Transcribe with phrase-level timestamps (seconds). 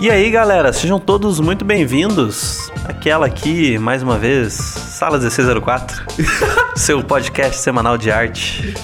[0.00, 2.70] E aí, galera, sejam todos muito bem-vindos.
[2.84, 6.04] Aquela aqui, mais uma vez, Sala 1604,
[6.76, 8.74] seu podcast semanal de arte.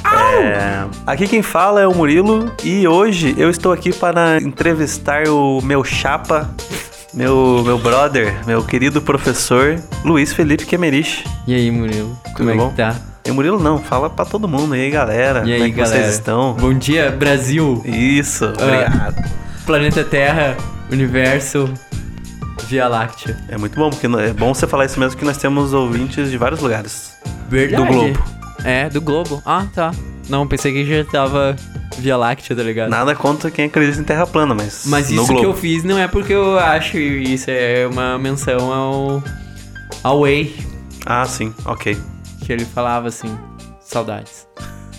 [0.43, 5.61] É, aqui quem fala é o Murilo e hoje eu estou aqui para entrevistar o
[5.63, 6.51] meu chapa,
[7.13, 11.25] meu, meu brother, meu querido professor Luiz Felipe Kemerich.
[11.47, 12.19] E aí, Murilo?
[12.25, 12.71] Como Tudo é bom?
[12.71, 12.97] que tá?
[13.25, 14.75] E Murilo não, fala pra todo mundo.
[14.75, 15.39] E aí, galera?
[15.41, 16.03] E como aí, é que galera?
[16.03, 16.55] vocês estão?
[16.55, 18.53] Bom dia, Brasil, Isso, Ah.
[18.65, 19.25] obrigado.
[19.65, 20.57] planeta Terra,
[20.91, 21.73] universo,
[22.69, 23.37] Via Láctea.
[23.49, 26.39] É muito bom, porque é bom você falar isso mesmo que nós temos ouvintes de
[26.39, 27.15] vários lugares.
[27.49, 27.83] Verdade.
[27.85, 28.25] Do globo.
[28.65, 29.43] É, do Globo.
[29.45, 29.91] Ah, tá.
[30.29, 31.55] Não, pensei que já tava
[31.99, 32.89] Via Láctea, tá ligado?
[32.89, 35.41] Nada contra quem acredita em terra plana, mas, Mas isso globo.
[35.41, 39.23] que eu fiz não é porque eu acho isso, é uma menção ao.
[40.03, 40.57] ao Way,
[41.05, 41.99] Ah, sim, ok.
[42.41, 43.37] que ele falava assim.
[43.83, 44.47] Saudades.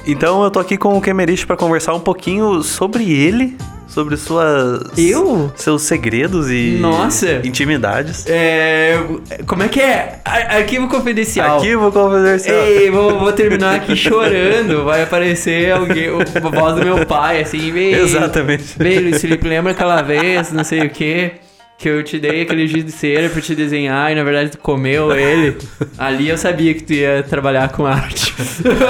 [0.05, 3.57] Então eu tô aqui com o Kemerich pra conversar um pouquinho sobre ele,
[3.95, 4.81] sobre suas...
[4.97, 5.49] Eu?
[5.55, 6.77] Seus segredos e...
[6.81, 7.39] Nossa.
[7.45, 8.25] Intimidades.
[8.27, 8.99] É.
[9.47, 10.19] Como é que é?
[10.25, 11.55] Ar- Arquivo confidencial.
[11.59, 12.57] Arquivo confidencial.
[12.57, 14.83] Ei, vou, vou terminar aqui chorando.
[14.83, 17.93] Vai aparecer alguém, o, a voz do meu pai, assim, vem.
[17.93, 18.75] Exatamente.
[18.77, 21.31] Vem, Luiz Felipe, lembra aquela vez, não sei o quê,
[21.77, 24.57] que eu te dei aquele giz de cera pra te desenhar e na verdade tu
[24.57, 25.57] comeu ele.
[25.97, 28.33] Ali eu sabia que tu ia trabalhar com arte.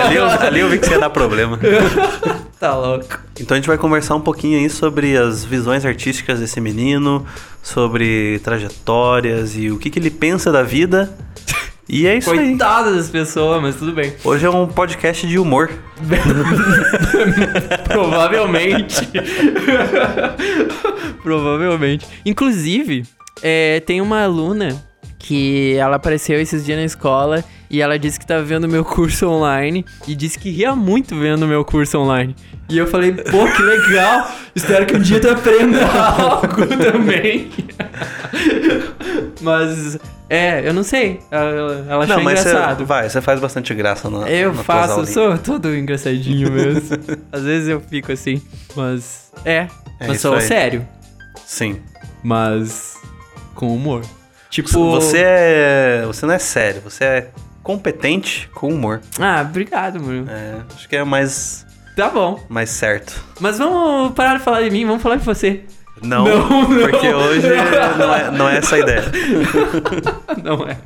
[0.06, 1.60] Ali eu, ali eu vi que você ia dar problema.
[2.60, 3.20] tá louco.
[3.40, 7.26] Então a gente vai conversar um pouquinho aí sobre as visões artísticas desse menino,
[7.62, 11.12] sobre trajetórias e o que, que ele pensa da vida.
[11.88, 12.38] E é isso aí.
[12.38, 14.14] Coitada das pessoas, mas tudo bem.
[14.24, 15.70] Hoje é um podcast de humor.
[17.88, 19.08] Provavelmente.
[21.22, 22.08] Provavelmente.
[22.26, 23.04] Inclusive,
[23.42, 24.84] é, tem uma aluna
[25.20, 29.28] que ela apareceu esses dias na escola e ela disse que tava vendo meu curso
[29.28, 32.36] online e disse que ria muito vendo meu curso online.
[32.70, 34.32] E eu falei, pô, que legal!
[34.56, 37.50] Espero que um dia tu aprenda algo também.
[39.42, 40.00] Mas,
[40.30, 41.20] é, eu não sei.
[41.30, 42.86] Ela, ela achou Não, mas engraçado.
[42.86, 46.98] vai, você faz bastante graça na Eu tuas faço, eu sou todo engraçadinho mesmo.
[47.32, 48.42] Às vezes eu fico assim,
[48.76, 49.68] mas é,
[50.00, 50.42] É mas sou aí.
[50.42, 50.88] sério,
[51.46, 51.80] Sim.
[52.24, 52.96] mas
[53.54, 54.02] com humor.
[54.50, 56.04] Tipo, Você é.
[56.08, 57.28] Você não é sério, você é
[57.62, 59.02] competente com humor.
[59.20, 60.26] Ah, obrigado, mano.
[60.30, 61.66] É, acho que é mais,
[61.96, 62.40] Tá bom.
[62.48, 63.24] mais certo.
[63.40, 65.62] Mas vamos parar de falar de mim, vamos falar de você.
[66.02, 66.90] Não, Não, não.
[66.90, 67.48] porque hoje
[67.98, 69.04] não é, não é essa a ideia.
[70.44, 70.78] Não é.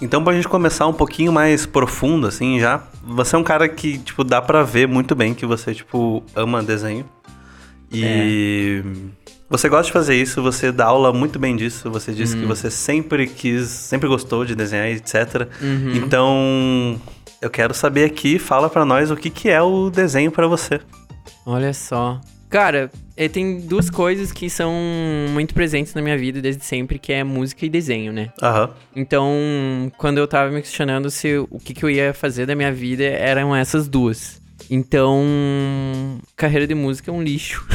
[0.00, 2.82] Então, pra gente começar um pouquinho mais profundo, assim, já.
[3.04, 6.62] Você é um cara que, tipo, dá pra ver muito bem que você, tipo, ama
[6.62, 7.04] desenho.
[7.92, 8.82] E
[9.48, 11.90] você gosta de fazer isso, você dá aula muito bem disso.
[11.90, 15.48] Você disse que você sempre quis, sempre gostou de desenhar, etc.
[15.60, 15.92] Uhum.
[15.94, 17.00] Então,
[17.40, 20.80] eu quero saber aqui, fala pra nós o que, que é o desenho pra você.
[21.46, 22.20] Olha só.
[22.52, 24.70] Cara, eh, tem duas coisas que são
[25.30, 28.30] muito presentes na minha vida desde sempre, que é música e desenho, né?
[28.42, 28.68] Aham.
[28.94, 32.70] Então, quando eu tava me questionando se o que, que eu ia fazer da minha
[32.70, 34.38] vida, eram essas duas.
[34.70, 35.24] Então,
[36.36, 37.66] carreira de música é um lixo.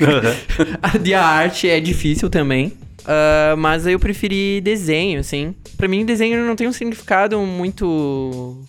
[0.82, 2.72] a de arte é difícil também.
[3.04, 5.54] Ah, mas eu preferi desenho, assim.
[5.76, 8.64] Pra mim, desenho não tem um significado muito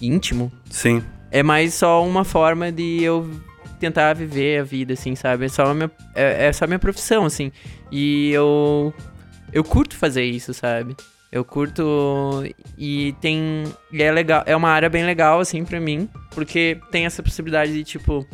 [0.00, 0.52] íntimo.
[0.70, 1.02] Sim.
[1.32, 3.28] É mais só uma forma de eu
[3.76, 5.46] tentar viver a vida, assim, sabe?
[5.46, 7.52] É só a minha, é, é só minha profissão, assim.
[7.90, 8.92] E eu,
[9.52, 10.96] eu curto fazer isso, sabe?
[11.30, 12.44] Eu curto
[12.78, 13.64] e tem...
[13.92, 16.08] E é legal, é uma área bem legal, assim, pra mim.
[16.30, 18.26] Porque tem essa possibilidade de, tipo...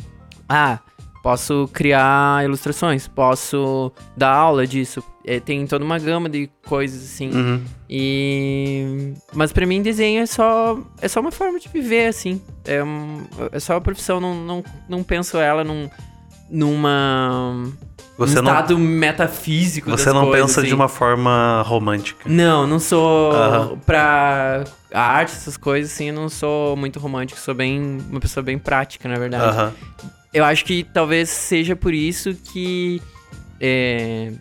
[0.47, 0.79] Ah,
[1.23, 5.01] posso criar ilustrações, posso dar aula disso.
[5.25, 7.31] É, tem toda uma gama de coisas, assim.
[7.31, 7.63] Uhum.
[7.89, 12.41] E mas pra mim desenho é só é só uma forma de viver assim.
[12.65, 15.89] É, um- é só uma profissão, não, não, não penso ela num
[16.49, 17.63] numa
[18.17, 20.75] Você num não, estado metafísico você não coisas, pensa de assim.
[20.75, 22.29] uma forma romântica.
[22.29, 23.77] Não, não sou Aham.
[23.85, 24.63] pra
[24.93, 28.59] a arte, essas coisas assim, eu não sou muito romântico, sou bem uma pessoa bem
[28.59, 29.45] prática, na verdade.
[29.45, 29.73] Aham.
[30.33, 33.01] Eu acho que talvez seja por isso que
[33.59, 34.31] é,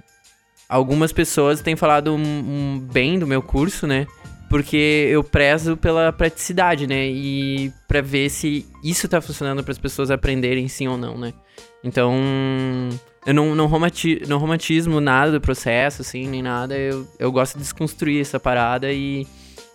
[0.68, 4.06] algumas pessoas têm falado um, um bem do meu curso, né?
[4.48, 7.06] Porque eu prezo pela praticidade, né?
[7.06, 11.32] E pra ver se isso tá funcionando para as pessoas aprenderem sim ou não, né?
[11.84, 12.14] Então,
[13.26, 16.76] eu não, não, romati não romantismo nada do processo, assim, nem nada.
[16.76, 19.26] Eu, eu gosto de desconstruir essa parada e,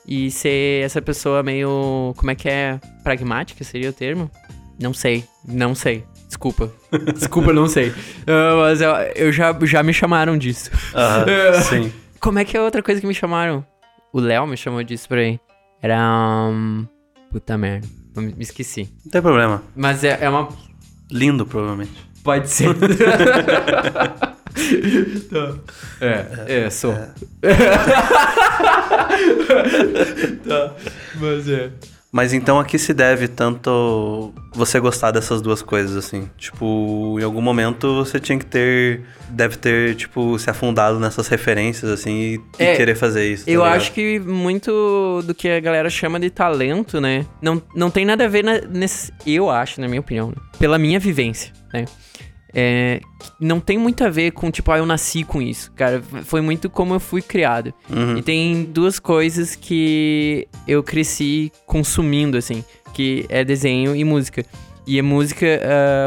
[0.08, 2.14] e ser essa pessoa meio.
[2.18, 2.80] Como é que é?
[3.04, 4.30] Pragmática seria o termo?
[4.80, 6.06] Não sei, não sei.
[6.28, 6.72] Desculpa.
[7.16, 7.94] Desculpa, não sei.
[8.28, 10.70] Ah, mas eu, eu já, já me chamaram disso.
[10.94, 11.26] Aham.
[11.64, 11.94] Sim.
[12.20, 13.66] Como é que é outra coisa que me chamaram?
[14.14, 15.40] O Léo me chamou disso por aí.
[15.82, 16.00] Era.
[16.50, 16.88] Um...
[17.32, 17.88] Puta merda.
[18.16, 18.90] Me esqueci.
[19.06, 19.64] Não tem problema.
[19.76, 20.50] Mas é, é uma.
[21.12, 21.94] Lindo, provavelmente.
[22.24, 22.70] Pode ser.
[25.30, 25.56] Tá.
[26.02, 26.92] É, é, sou.
[30.48, 30.74] tá,
[31.16, 31.70] mas é.
[32.12, 36.30] Mas então a que se deve tanto você gostar dessas duas coisas, assim?
[36.38, 39.02] Tipo, em algum momento você tinha que ter.
[39.30, 43.46] Deve ter, tipo, se afundado nessas referências, assim, e, e É, querer fazer isso.
[43.46, 43.76] tá Eu ligado?
[43.78, 47.26] acho que muito do que a galera chama de talento, né?
[47.42, 49.12] Não, não tem nada a ver na- nesse.
[49.26, 50.36] Eu acho, na minha opinião, né?
[50.58, 51.86] pela minha vivência, né?
[52.60, 53.02] É,
[53.40, 55.72] não tem muito a ver com, tipo, ah, eu nasci com isso.
[55.74, 57.72] Cara, foi muito como eu fui criado.
[57.88, 58.18] Uhum.
[58.18, 62.66] E tem duas coisas que eu cresci consumindo, assim,
[62.96, 64.44] que é desenho e música.
[64.88, 65.46] E a música,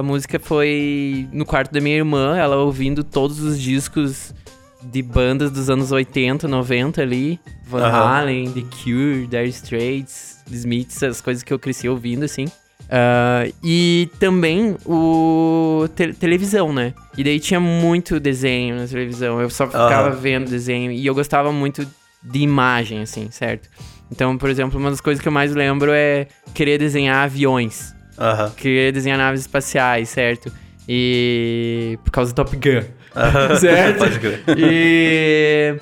[0.01, 4.35] a música foi no quarto da minha irmã, ela ouvindo todos os discos
[4.83, 7.39] de bandas dos anos 80, 90 ali.
[7.65, 7.87] Van.
[7.87, 12.47] Halen, The Cure, Dire Straits, The Smiths, as coisas que eu cresci ouvindo, assim.
[12.91, 16.93] Ah, e também o te- televisão, né?
[17.17, 19.41] E daí tinha muito desenho na televisão.
[19.41, 20.17] Eu só ficava Aham.
[20.17, 20.91] vendo desenho.
[20.91, 21.87] E eu gostava muito
[22.23, 23.69] de imagem, assim, certo?
[24.11, 27.95] Então, por exemplo, uma das coisas que eu mais lembro é querer desenhar aviões.
[28.19, 28.51] Aham.
[28.57, 30.53] Querer desenhar naves espaciais, certo?
[30.89, 31.97] E.
[32.05, 32.83] Por causa do Top Gun.
[33.15, 33.55] Aham.
[33.61, 33.99] Certo?
[33.99, 34.43] Pode crer.
[34.57, 35.77] E.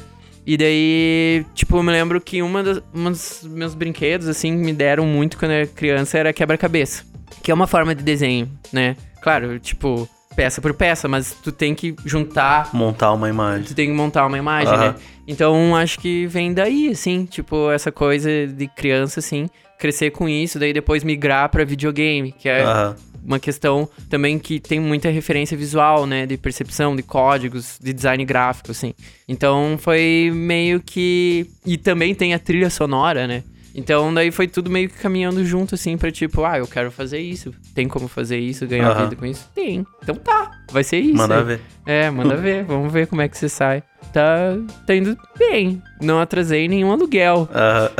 [0.50, 4.72] E daí, tipo, eu me lembro que uma, das, uma dos meus brinquedos, assim, me
[4.72, 7.04] deram muito quando eu era criança era quebra-cabeça.
[7.42, 8.96] Que é uma forma de desenho, né?
[9.20, 13.64] Claro, tipo, peça por peça, mas tu tem que juntar, Montar uma imagem.
[13.64, 14.88] tu tem que montar uma imagem, Aham.
[14.92, 14.94] né?
[15.26, 20.58] Então, acho que vem daí, assim, tipo, essa coisa de criança, assim, crescer com isso,
[20.58, 22.96] daí depois migrar pra videogame, que é Aham.
[23.28, 26.24] Uma questão também que tem muita referência visual, né?
[26.24, 28.94] De percepção, de códigos, de design gráfico, assim.
[29.28, 31.46] Então foi meio que.
[31.66, 33.44] E também tem a trilha sonora, né?
[33.74, 37.18] Então daí foi tudo meio que caminhando junto, assim, pra tipo, ah, eu quero fazer
[37.20, 37.54] isso.
[37.74, 39.04] Tem como fazer isso, ganhar Aham.
[39.04, 39.48] vida com isso?
[39.54, 39.86] Tem.
[40.02, 41.16] Então tá, vai ser isso.
[41.18, 41.60] Manda ver.
[41.86, 42.64] É, manda ver.
[42.64, 43.82] Vamos ver como é que você sai.
[44.12, 45.82] Tá, tá indo bem.
[46.00, 47.48] Não atrasei nenhum aluguel.
[47.54, 47.90] Aham.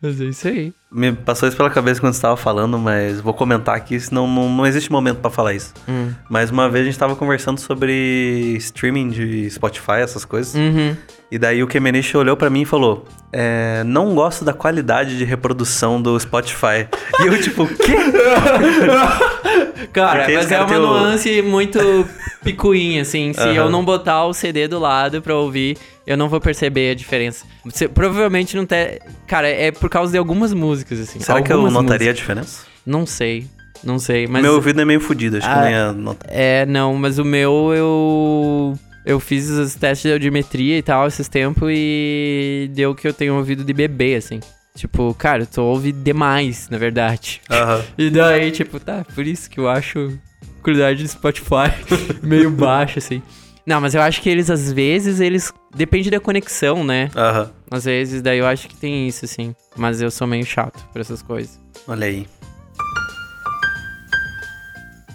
[0.00, 0.72] Mas é isso aí.
[0.90, 4.48] Me passou isso pela cabeça quando você estava falando, mas vou comentar aqui, senão não,
[4.48, 5.74] não existe momento pra falar isso.
[5.86, 6.12] Hum.
[6.30, 10.54] Mas uma vez a gente tava conversando sobre streaming de Spotify, essas coisas.
[10.54, 10.96] Uhum.
[11.30, 15.24] E daí o Kemenish olhou pra mim e falou: é, Não gosto da qualidade de
[15.24, 16.88] reprodução do Spotify.
[17.20, 17.94] e eu, tipo, quê?
[19.92, 21.78] Cara, Porque mas é uma tem o- nuance muito
[22.42, 23.32] picuinha, assim.
[23.32, 23.52] Se Aham.
[23.54, 25.76] eu não botar o CD do lado pra ouvir,
[26.06, 27.44] eu não vou perceber a diferença.
[27.64, 28.98] Você provavelmente não tem.
[29.26, 31.20] Cara, é por causa de algumas músicas, assim.
[31.20, 31.80] Será que eu notaria
[32.10, 32.16] a músicas.
[32.16, 32.66] diferença?
[32.86, 33.46] Não sei.
[33.84, 34.26] Não sei.
[34.26, 34.42] Mas.
[34.42, 36.28] Meu ouvido é meio fodido, acho que Ah, eu nem ia notar.
[36.32, 38.74] É, não, mas o meu eu.
[39.06, 43.36] Eu fiz os testes de audiometria e tal esses tempos e deu que eu tenho
[43.36, 44.38] ouvido de bebê, assim.
[44.78, 47.40] Tipo, cara, tu ouve demais, na verdade.
[47.50, 47.82] Aham.
[47.98, 50.16] E daí, tipo, tá, por isso que eu acho
[50.60, 51.72] a qualidade do Spotify
[52.22, 53.20] meio baixa, assim.
[53.66, 55.52] Não, mas eu acho que eles, às vezes, eles.
[55.74, 57.10] Depende da conexão, né?
[57.14, 57.50] Aham.
[57.70, 59.54] Às vezes, daí eu acho que tem isso, assim.
[59.76, 61.60] Mas eu sou meio chato pra essas coisas.
[61.86, 62.26] Olha aí.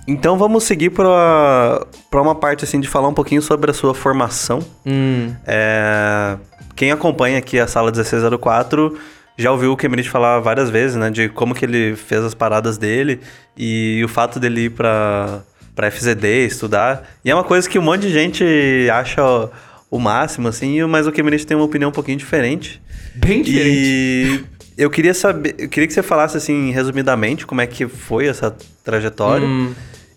[0.07, 3.93] Então vamos seguir pra, pra uma parte assim de falar um pouquinho sobre a sua
[3.93, 4.59] formação.
[4.85, 5.33] Hum.
[5.47, 6.37] É,
[6.75, 8.99] Quem acompanha aqui a sala 1604
[9.37, 11.09] já ouviu o Kemerich falar várias vezes, né?
[11.09, 13.19] De como que ele fez as paradas dele
[13.57, 15.41] e o fato dele ir pra,
[15.75, 17.03] pra FZD estudar.
[17.23, 18.43] E é uma coisa que um monte de gente
[18.91, 19.49] acha o,
[19.89, 22.81] o máximo, assim, mas o Kemerich tem uma opinião um pouquinho diferente.
[23.15, 24.43] Bem E
[24.77, 28.55] eu queria saber, eu queria que você falasse assim, resumidamente, como é que foi essa
[28.83, 29.47] trajetória.
[29.47, 29.73] Hum.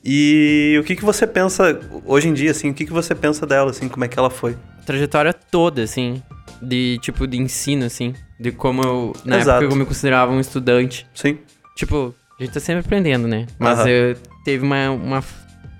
[0.09, 3.45] E o que, que você pensa, hoje em dia, assim, o que, que você pensa
[3.45, 4.57] dela, assim, como é que ela foi?
[4.87, 6.23] trajetória toda, assim,
[6.63, 9.65] de tipo de ensino, assim, de como eu, na Exato.
[9.65, 11.07] época eu me considerava um estudante.
[11.13, 11.39] Sim.
[11.75, 13.47] Tipo, a gente tá sempre aprendendo, né?
[13.59, 13.89] Mas Aham.
[13.89, 15.25] eu teve uma, uma.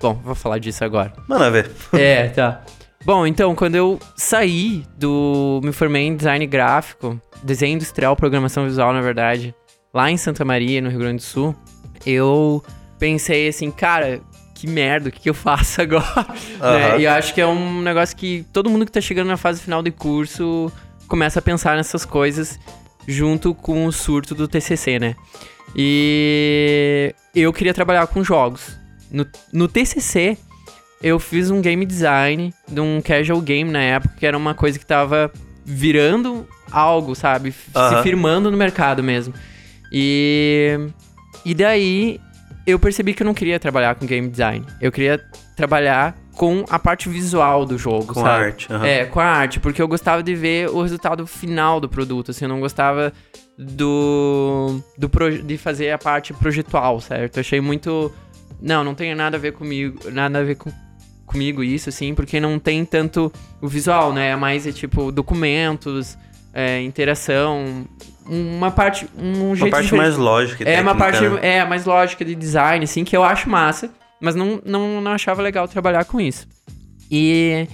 [0.01, 1.13] Bom, vou falar disso agora.
[1.29, 1.71] Mano, a ver.
[1.95, 2.63] é, tá.
[3.05, 5.61] Bom, então, quando eu saí do.
[5.63, 9.55] Me formei em design gráfico, desenho industrial, programação visual, na verdade,
[9.95, 11.55] lá em Santa Maria, no Rio Grande do Sul,
[12.05, 12.63] eu
[12.99, 14.21] pensei assim, cara,
[14.55, 16.05] que merda, o que, que eu faço agora?
[16.61, 16.93] Né?
[16.93, 16.99] Aham.
[16.99, 19.61] E eu acho que é um negócio que todo mundo que tá chegando na fase
[19.61, 20.71] final de curso
[21.07, 22.59] começa a pensar nessas coisas
[23.07, 25.15] junto com o surto do TCC, né?
[25.77, 28.77] E eu queria trabalhar com jogos.
[29.11, 30.37] No, no TCC,
[31.03, 34.79] eu fiz um game design de um casual game na época, que era uma coisa
[34.79, 35.31] que tava
[35.65, 37.51] virando algo, sabe?
[37.51, 39.33] F- Se firmando no mercado mesmo.
[39.93, 40.77] E,
[41.45, 42.21] e daí
[42.67, 44.67] eu percebi que eu não queria trabalhar com game design.
[44.81, 45.23] Eu queria
[45.55, 48.29] trabalhar com a parte visual do jogo, Com sabe?
[48.29, 48.73] a arte.
[48.73, 48.87] aham.
[48.87, 52.45] É, com a arte, porque eu gostava de ver o resultado final do produto, assim,
[52.45, 53.13] eu não gostava
[53.57, 55.09] do, do
[55.43, 57.39] de fazer a parte projetual, certo?
[57.39, 58.13] Eu achei muito
[58.61, 60.71] não, não tem nada a ver comigo, nada a ver com,
[61.25, 64.31] comigo isso, assim, porque não tem tanto o visual, né?
[64.31, 66.17] É mais, é, tipo, documentos,
[66.53, 67.87] é, interação,
[68.29, 70.07] uma parte, um Uma jeito parte diferente.
[70.07, 71.57] mais lógica É uma técnica, parte né?
[71.59, 73.91] é mais lógica de design, assim, que eu acho massa,
[74.21, 76.47] mas não, não, não achava legal trabalhar com isso.
[77.11, 77.67] E,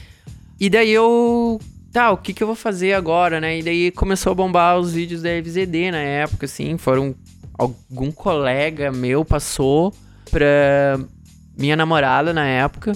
[0.61, 1.61] e daí eu.
[1.92, 3.59] Tá, o que, que eu vou fazer agora, né?
[3.59, 6.76] E daí começou a bombar os vídeos da FZD na época, assim.
[6.78, 7.14] Foram.
[7.59, 9.92] Algum colega meu passou
[10.30, 10.99] pra
[11.56, 12.92] minha namorada na época.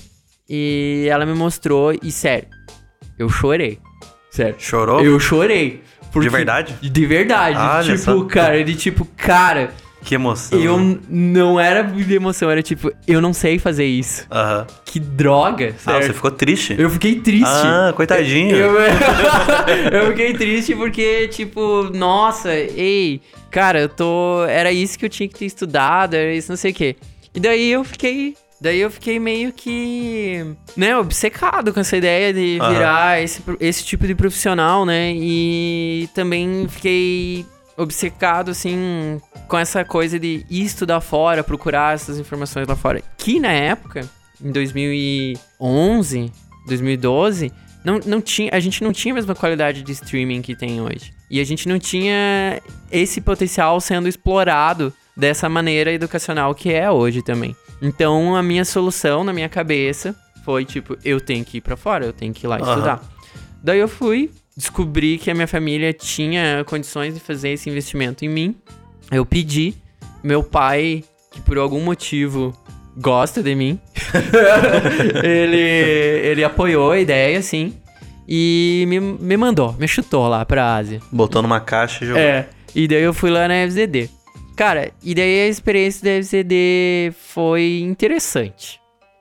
[0.49, 2.49] E ela me mostrou, e sério,
[3.19, 3.79] eu chorei.
[4.31, 4.55] Sério.
[4.59, 5.01] Chorou?
[5.05, 5.83] Eu chorei.
[6.25, 6.75] Porque- verdade?
[6.83, 7.57] De verdade.
[7.59, 8.25] Olha tipo, só.
[8.25, 9.71] cara, de tipo, cara,
[10.05, 10.59] Que emoção.
[10.61, 14.27] eu não era de emoção, era tipo, eu não sei fazer isso.
[14.31, 14.67] Aham.
[14.85, 16.07] Que droga, Ah, certo?
[16.07, 16.75] você ficou triste?
[16.79, 17.45] Eu fiquei triste.
[17.47, 18.55] Ah, coitadinho.
[18.57, 18.75] Eu,
[19.93, 23.21] eu fiquei triste porque, tipo, nossa, ei,
[23.51, 24.45] cara, eu tô.
[24.47, 26.97] Era isso que eu tinha que ter estudado, era isso, não sei o quê.
[27.35, 28.35] E daí eu fiquei.
[28.61, 30.45] Daí eu fiquei meio que,
[30.77, 35.13] né, obcecado com essa ideia de virar esse, pro- esse tipo de profissional, né?
[35.15, 37.45] E também fiquei
[37.77, 43.03] obcecado, assim, com essa coisa de ir estudar fora, procurar essas informações lá fora.
[43.19, 44.09] Que na época,
[44.43, 46.33] em 2011,
[46.67, 47.53] 2012,
[47.85, 51.13] não, não tinha, a gente não tinha a mesma qualidade de streaming que tem hoje.
[51.31, 52.61] E a gente não tinha
[52.91, 57.55] esse potencial sendo explorado dessa maneira educacional que é hoje também.
[57.81, 60.15] Então, a minha solução na minha cabeça
[60.45, 62.69] foi tipo, eu tenho que ir pra fora, eu tenho que ir lá Aham.
[62.69, 63.03] estudar.
[63.63, 68.29] Daí eu fui, descobri que a minha família tinha condições de fazer esse investimento em
[68.29, 68.55] mim.
[69.11, 69.75] Eu pedi,
[70.23, 72.53] meu pai, que por algum motivo
[72.97, 73.79] gosta de mim,
[75.23, 77.75] ele, ele apoiou a ideia, assim,
[78.29, 81.01] e me, me mandou, me chutou lá pra Ásia.
[81.13, 82.23] Botou numa caixa e jogou.
[82.23, 84.11] É, e daí eu fui lá na FZD.
[84.57, 88.81] Cara, e daí a experiência da FZD foi interessante,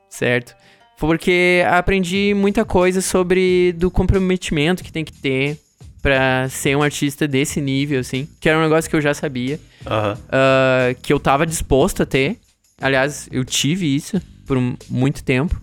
[0.09, 0.55] certo?
[0.97, 5.59] Porque aprendi muita coisa sobre do comprometimento que tem que ter
[6.01, 9.59] pra ser um artista desse nível, assim, que era um negócio que eu já sabia
[9.85, 10.17] Aham.
[10.29, 12.37] ah, que eu tava disposto a ter.
[12.79, 14.57] Aliás, eu tive isso por
[14.89, 15.59] muito tempo.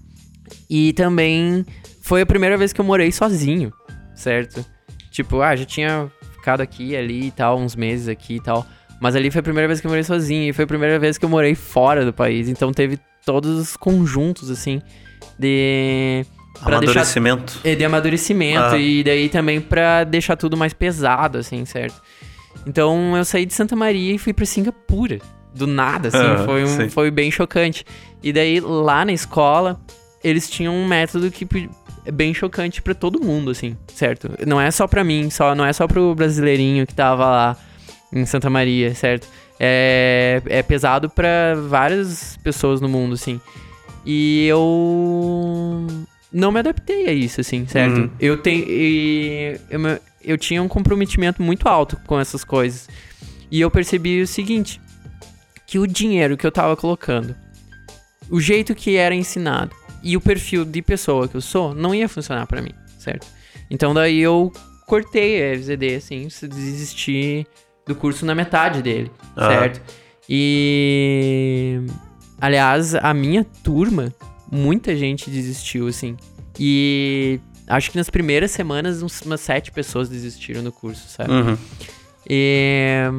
[0.69, 1.65] E também
[2.03, 3.73] foi a primeira vez que eu morei sozinho,
[4.15, 4.65] certo?
[5.11, 8.67] Tipo, ah, já tinha ficado aqui ali e tal, uns meses aqui e tal.
[9.03, 11.19] Mas ali foi a primeira vez que eu morei sozinho e foi a primeira vez
[11.19, 12.49] que eu morei fora do país.
[12.49, 14.81] Então teve todos os conjuntos, assim,
[15.37, 16.25] de.
[16.63, 17.59] pra deixar Amadurecimento.
[17.65, 18.79] é, de amadurecimento Ah.
[18.79, 22.01] e daí também pra deixar tudo mais pesado, assim, certo?
[22.65, 25.19] Então eu saí de Santa Maria e fui pra Singapura.
[25.53, 27.85] Do nada, assim, Ah, foi, um, foi bem chocante.
[28.23, 29.81] E daí lá na escola,
[30.23, 31.47] eles tinham um método que
[32.07, 34.31] é bem chocante pra todo mundo, assim, certo?
[34.47, 37.57] Não é só pra mim, só, não é só pro brasileirinho que tava lá
[38.13, 39.29] em Santa Maria, certo?
[39.59, 43.41] É, é pesado pra várias pessoas no mundo, assim.
[44.05, 45.87] E eu
[46.33, 48.01] não me adaptei a isso, assim, certo?
[48.01, 48.11] Uhum.
[48.19, 48.65] Eu tenho.
[48.69, 49.81] e Eu,
[50.23, 52.89] eu tinha um comprometimento muito alto com essas coisas.
[53.51, 54.81] E eu percebi o seguinte:
[55.67, 57.37] que o dinheiro que eu tava colocando,
[58.29, 62.09] o jeito que era ensinado e o perfil de pessoa que eu sou não ia
[62.09, 63.27] funcionar pra mim, certo?
[63.71, 64.53] Então daí eu
[64.87, 67.47] cortei a FZD, assim, desisti
[67.87, 69.49] do curso na metade dele, Ah.
[69.49, 69.81] certo?
[70.29, 71.81] E.
[72.41, 74.13] Aliás, a minha turma,
[74.51, 76.17] muita gente desistiu, assim.
[76.59, 81.33] E acho que nas primeiras semanas, uns- umas sete pessoas desistiram do curso, sabe?
[81.33, 81.57] Uhum.
[82.29, 83.11] E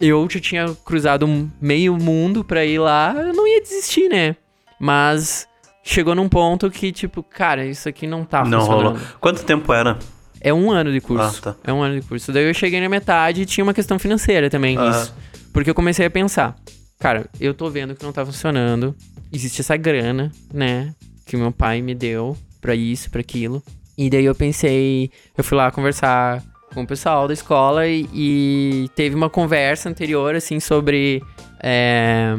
[0.00, 1.26] eu já tinha cruzado
[1.60, 4.36] meio mundo pra ir lá, eu não ia desistir, né?
[4.78, 5.48] Mas
[5.82, 8.84] chegou num ponto que, tipo, cara, isso aqui não tá Não funcionando.
[8.96, 9.00] rolou.
[9.20, 9.98] Quanto tempo era?
[10.44, 11.38] É um ano de curso.
[11.38, 11.56] Ah, tá.
[11.64, 12.30] É um ano de curso.
[12.30, 15.14] Daí eu cheguei na metade e tinha uma questão financeira também nisso.
[15.54, 16.54] Porque eu comecei a pensar,
[16.98, 18.94] cara, eu tô vendo que não tá funcionando.
[19.32, 20.94] Existe essa grana, né?
[21.24, 23.62] Que meu pai me deu pra isso, pra aquilo.
[23.96, 26.42] E daí eu pensei, eu fui lá conversar
[26.74, 31.22] com o pessoal da escola e, e teve uma conversa anterior, assim, sobre
[31.62, 32.34] é,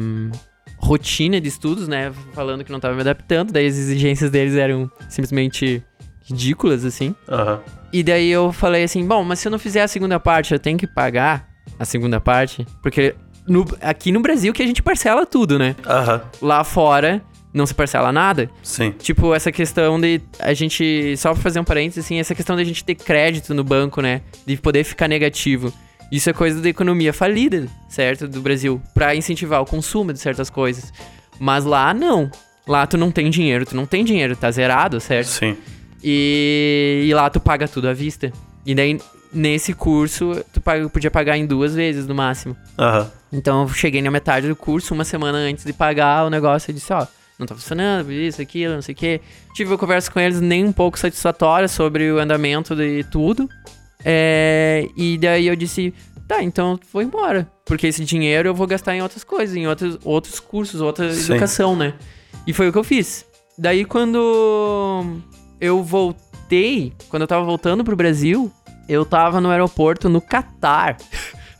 [0.78, 2.12] rotina de estudos, né?
[2.34, 5.82] Falando que não tava me adaptando, daí as exigências deles eram simplesmente
[6.24, 7.14] ridículas, assim.
[7.28, 7.60] Aham.
[7.98, 10.58] E daí eu falei assim, bom, mas se eu não fizer a segunda parte, eu
[10.58, 11.48] tenho que pagar
[11.78, 12.66] a segunda parte?
[12.82, 13.14] Porque
[13.48, 15.74] no- aqui no Brasil que a gente parcela tudo, né?
[15.86, 16.20] Aham.
[16.42, 17.22] Lá fora
[17.54, 18.50] não se parcela nada.
[18.62, 18.90] Sim.
[18.98, 22.60] Tipo, essa questão de a gente, só pra fazer um parênteses, assim, essa questão de
[22.60, 24.20] a gente ter crédito no banco, né?
[24.44, 25.72] De poder ficar negativo.
[26.12, 28.28] Isso é coisa da economia falida, certo?
[28.28, 28.78] Do Brasil.
[28.92, 30.92] Pra incentivar o consumo de certas coisas.
[31.40, 32.30] Mas lá, não.
[32.68, 35.28] Lá tu não tem dinheiro, tu não tem dinheiro, tá zerado, certo?
[35.28, 35.56] Sim.
[36.08, 38.32] E, e lá tu paga tudo à vista.
[38.64, 39.00] E daí,
[39.32, 42.56] nesse curso, tu paga- podia pagar em duas vezes no máximo.
[42.78, 43.10] Aham.
[43.32, 46.74] Então eu cheguei na metade do curso, uma semana antes de pagar o negócio, eu
[46.74, 47.04] disse, ó,
[47.36, 49.20] não tá funcionando, isso, aquilo, não sei o quê.
[49.52, 53.48] Tive uma conversa com eles nem um pouco satisfatória sobre o andamento de tudo.
[54.04, 55.92] É, e daí eu disse,
[56.28, 57.50] tá, então vou embora.
[57.64, 61.32] Porque esse dinheiro eu vou gastar em outras coisas, em outros, outros cursos, outra Sim.
[61.32, 61.94] educação, né?
[62.46, 63.26] E foi o que eu fiz.
[63.58, 65.04] Daí quando
[65.60, 68.50] eu voltei, quando eu tava voltando pro Brasil,
[68.88, 70.96] eu tava no aeroporto no Catar,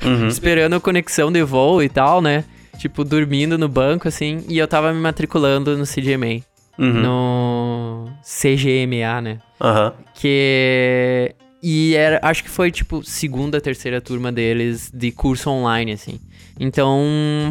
[0.04, 0.28] Uhum.
[0.28, 2.44] esperando a conexão de voo e tal, né?
[2.78, 6.42] Tipo, dormindo no banco, assim, e eu tava me matriculando no CGMA.
[6.78, 7.00] Uhum.
[7.02, 9.38] No CGMA, né?
[9.60, 9.94] Aham.
[10.14, 11.34] Que.
[11.62, 16.20] E era, acho que foi tipo segunda, terceira turma deles de curso online, assim.
[16.60, 17.00] Então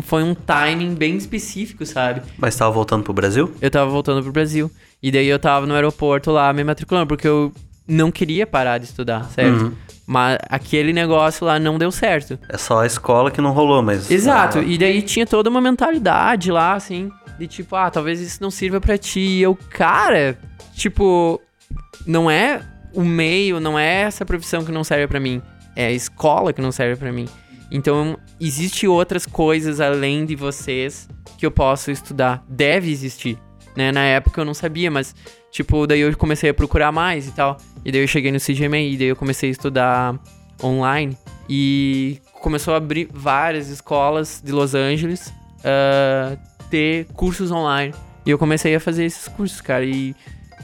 [0.04, 2.22] foi um timing bem específico, sabe?
[2.38, 3.52] Mas tava voltando pro Brasil?
[3.60, 4.70] Eu tava voltando pro Brasil.
[5.06, 7.54] E daí eu tava no aeroporto lá me matriculando, porque eu
[7.88, 9.66] não queria parar de estudar, certo?
[9.66, 9.72] Uhum.
[10.04, 12.40] Mas aquele negócio lá não deu certo.
[12.50, 14.10] É só a escola que não rolou, mas.
[14.10, 18.42] Exato, Ah, e daí tinha toda uma mentalidade lá, assim, de tipo, ah, talvez isso
[18.42, 19.20] não sirva pra ti.
[19.20, 20.40] E eu, cara,
[20.74, 21.40] tipo,
[22.08, 25.40] não é o meio, não é essa profissão que não serve pra mim,
[25.76, 27.28] é a escola que não serve pra mim.
[27.70, 31.08] Então, existe outras coisas além de vocês
[31.38, 32.44] que eu posso estudar.
[32.50, 33.38] Deve existir,
[33.75, 33.91] né?
[33.91, 35.15] Na época eu não sabia, mas,
[35.51, 37.58] tipo, daí eu comecei a procurar mais e tal.
[37.84, 40.20] E daí eu cheguei no CGMA, e daí eu comecei a estudar
[40.63, 41.17] online.
[41.50, 45.32] E começou a abrir várias escolas de Los Angeles
[45.63, 46.38] ah,
[46.70, 47.94] ter cursos online.
[48.25, 49.84] E eu comecei a fazer esses cursos, cara.
[49.84, 50.15] E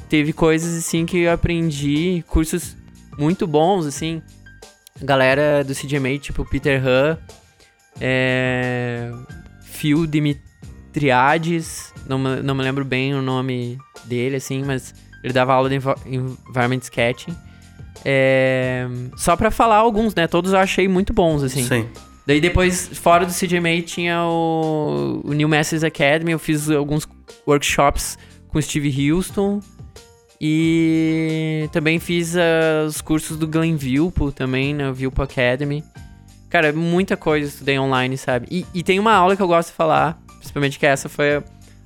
[0.10, 2.76] teve coisas, assim, que eu aprendi, cursos
[3.18, 4.22] muito bons, assim.
[5.02, 7.18] Galera do CGMA, tipo Peter Han,
[8.00, 9.12] é,
[9.64, 10.06] Phil
[10.92, 15.70] Dimitriades, não, me- não me lembro bem o nome dele, assim, mas ele dava aula
[15.70, 17.36] de Environment Sketching.
[18.04, 20.28] É, só pra falar alguns, né?
[20.28, 21.64] Todos eu achei muito bons, assim.
[21.64, 21.88] Sim.
[22.28, 26.32] Daí depois, fora do CGMA, tinha o, o New Masters Academy.
[26.32, 27.08] Eu fiz alguns
[27.48, 28.18] workshops
[28.50, 29.60] com o Steve Houston.
[30.40, 35.84] E também fiz ah, os cursos do Glenn Vilpo também, na Vilpo Academy.
[36.50, 38.48] Cara, muita coisa eu estudei online, sabe?
[38.52, 41.44] E, e tem uma aula que eu gosto de falar, principalmente que essa foi a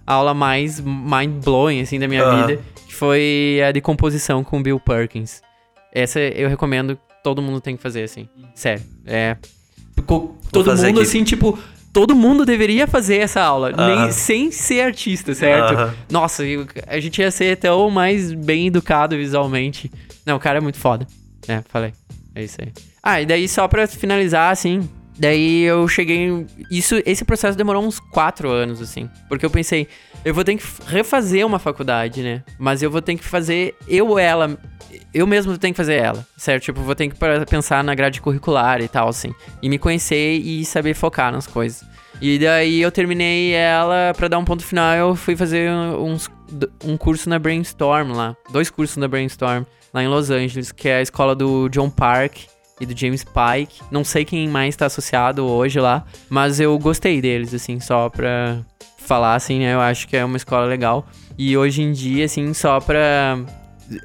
[0.08, 2.62] aula mais mind-blowing, assim, da minha vida.
[2.88, 5.42] Que foi a de composição com o Bill Perkins.
[5.94, 8.28] Essa eu recomendo, todo mundo tem que fazer, assim.
[8.54, 8.84] Sério.
[9.06, 9.36] É.
[10.06, 11.02] co- Todo mundo, aqui.
[11.02, 11.58] assim, tipo.
[11.94, 15.74] Todo mundo deveria fazer essa aula, nem, sem ser artista, certo?
[16.12, 19.90] Nossa, eu- a gente ia ser até o mais bem educado visualmente.
[20.26, 21.08] Não, o cara é muito foda.
[21.48, 21.94] É, falei.
[22.36, 22.74] É isso aí.
[23.02, 24.90] Ah, e daí só pra finalizar, assim.
[25.18, 26.46] Daí eu cheguei.
[26.70, 29.10] Isso, esse processo demorou uns quatro anos, assim.
[29.30, 29.88] Porque eu pensei,
[30.26, 32.44] eu vou ter que refazer uma faculdade, né?
[32.60, 34.58] Mas eu vou ter que fazer eu ela.
[35.14, 36.64] Eu mesmo tenho que fazer ela, certo?
[36.64, 39.34] Tipo, vou ter que para- pensar na grade curricular e tal, assim.
[39.62, 41.84] E me conhecer e saber focar nas coisas.
[42.22, 46.30] E daí eu terminei ela, pra dar um ponto final, eu fui fazer uns,
[46.84, 48.36] um curso na Brainstorm lá.
[48.52, 52.38] Dois cursos na Brainstorm, lá em Los Angeles, que é a escola do John Park
[52.80, 53.82] e do James Pike.
[53.92, 58.60] Não sei quem mais tá associado hoje lá, mas eu gostei deles, assim, só pra
[58.98, 59.74] falar, assim, né?
[59.74, 61.08] Eu acho que é uma escola legal.
[61.38, 63.38] E hoje em dia, assim, só pra.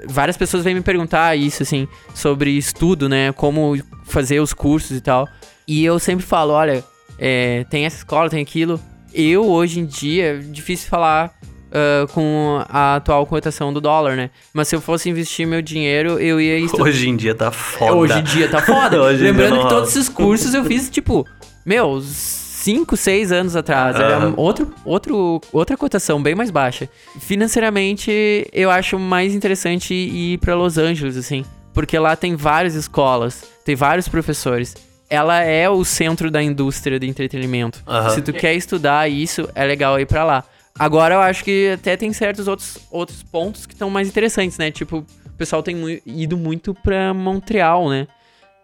[0.07, 3.33] Várias pessoas vêm me perguntar isso, assim, sobre estudo, né?
[3.33, 5.27] Como fazer os cursos e tal.
[5.67, 6.85] E eu sempre falo, olha,
[7.19, 8.81] é, tem essa escola, tem aquilo.
[9.13, 11.33] Eu, hoje em dia, é difícil falar
[11.73, 14.31] ah, com a atual cotação do dólar, né?
[14.53, 16.85] Mas se eu fosse investir meu dinheiro, eu ia estudar.
[16.85, 17.95] Hoje em dia tá foda.
[17.95, 19.01] Hoje em dia tá foda.
[19.03, 19.69] Lembrando não que rola.
[19.77, 21.27] todos esses cursos eu fiz, tipo,
[21.65, 23.97] meu, 5, 6 anos atrás.
[23.97, 24.35] Era Aham.
[24.37, 26.89] outro, outro, outra cotação bem mais baixa.
[27.19, 31.45] Financeiramente, eu acho mais interessante ir pra Los Angeles, assim.
[31.73, 34.75] Porque lá tem várias escolas, tem vários professores.
[35.09, 37.81] Ela é o centro da indústria de entretenimento.
[37.87, 38.11] Aham.
[38.11, 40.45] Se tu quer estudar isso, é legal ir pra lá.
[40.79, 44.71] Agora eu acho que até tem certos outros, outros pontos que estão mais interessantes, né?
[44.71, 48.07] Tipo, o pessoal tem ido muito pra Montreal, né?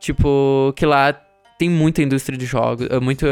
[0.00, 1.12] Tipo, que lá
[1.58, 3.26] tem muita indústria de jogos, eh, muita,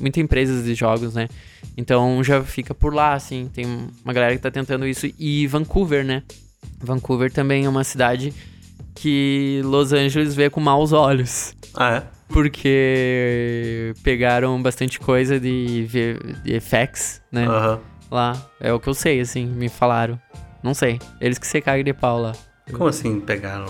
[0.00, 1.28] muita empresas de jogos, né?
[1.76, 3.50] Então já fica por lá, assim.
[3.52, 3.66] Tem
[4.04, 5.08] uma galera que tá tentando isso.
[5.18, 6.22] E Vancouver, né?
[6.78, 8.32] Vancouver também é uma cidade
[8.94, 11.54] que Los Angeles vê com maus olhos.
[11.74, 12.02] Ah, é?
[12.28, 15.86] Porque pegaram bastante coisa de,
[16.42, 17.46] de FX, né?
[17.46, 17.80] Aham.
[18.10, 18.36] Lá.
[18.60, 20.18] É o que eu sei, assim, me falaram.
[20.62, 20.98] Não sei.
[21.20, 22.32] Eles que se cagam de pau lá.
[22.72, 23.66] Como assim pegaram?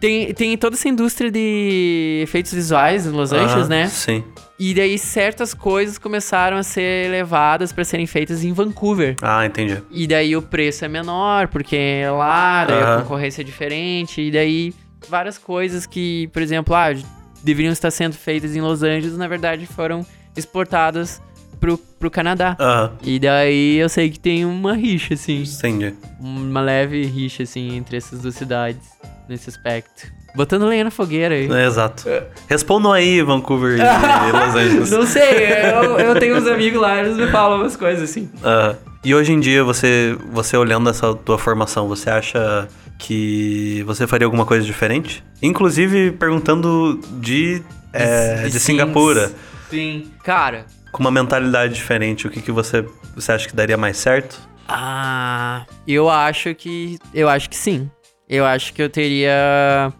[0.00, 3.88] Tem, tem toda essa indústria de efeitos visuais em Los Angeles, Aham, né?
[3.88, 4.24] Sim.
[4.58, 9.16] E daí certas coisas começaram a ser levadas pra serem feitas em Vancouver.
[9.20, 9.82] Ah, entendi.
[9.90, 14.30] E daí o preço é menor, porque é lá, daí a concorrência é diferente, e
[14.30, 14.74] daí
[15.06, 16.94] várias coisas que, por exemplo, ah,
[17.42, 21.20] deveriam estar sendo feitas em Los Angeles, na verdade foram exportadas
[21.60, 22.56] pro, pro Canadá.
[22.58, 25.42] Aham, E daí eu sei que tem uma rixa, assim.
[25.42, 25.94] entendi.
[26.18, 28.80] Uma leve rixa, assim, entre essas duas cidades,
[29.28, 30.06] nesse aspecto.
[30.34, 31.50] Botando lenha na fogueira aí.
[31.50, 32.04] É, exato.
[32.48, 33.82] Respondam aí, Vancouver e
[34.46, 34.90] Los Angeles.
[34.90, 38.30] Não sei, eu, eu tenho uns amigos lá, eles me falam umas coisas assim.
[38.42, 38.76] Aham.
[39.02, 42.68] E hoje em dia, você, você olhando essa tua formação, você acha
[42.98, 45.24] que você faria alguma coisa diferente?
[45.42, 49.32] Inclusive, perguntando de, é, de Singapura,
[49.70, 50.10] Sim.
[50.22, 52.82] Cara, com uma mentalidade diferente, o que, que você,
[53.14, 54.40] você acha que daria mais certo?
[54.68, 56.98] Ah, eu acho que.
[57.12, 57.90] Eu acho que sim.
[58.28, 59.92] Eu acho que eu teria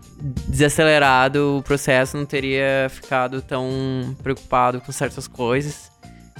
[0.46, 5.90] desacelerado o processo, não teria ficado tão preocupado com certas coisas.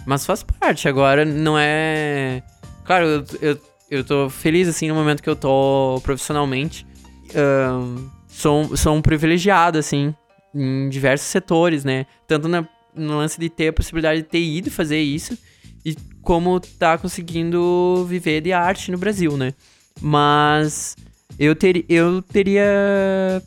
[0.07, 2.43] Mas faz parte, agora não é.
[2.85, 3.59] Claro, eu, eu,
[3.91, 6.87] eu tô feliz assim no momento que eu tô profissionalmente.
[7.35, 10.15] Ahn, sou, sou um privilegiado, assim,
[10.55, 12.07] em diversos setores, né?
[12.27, 15.37] Tanto na, no lance de ter a possibilidade de ter ido fazer isso
[15.85, 19.55] e como tá conseguindo viver de arte no Brasil, né?
[20.01, 20.97] Mas
[21.39, 22.65] eu, ter, eu teria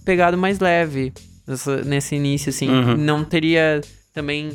[0.05, 1.13] pegado mais leve
[1.47, 2.69] nessa- nesse início, assim.
[2.69, 2.97] Uhum.
[2.97, 3.81] Não teria
[4.13, 4.51] também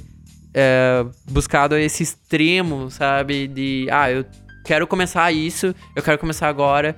[0.54, 3.46] é, buscado esse extremo, sabe?
[3.46, 4.24] De, ah, eu
[4.64, 6.96] quero começar isso, eu quero começar agora.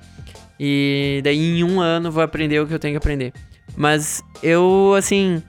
[0.59, 3.33] E daí em um ano vou aprender o que eu tenho que aprender.
[3.75, 5.41] Mas eu, assim,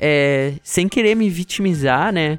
[0.00, 2.38] é, sem querer me vitimizar, né?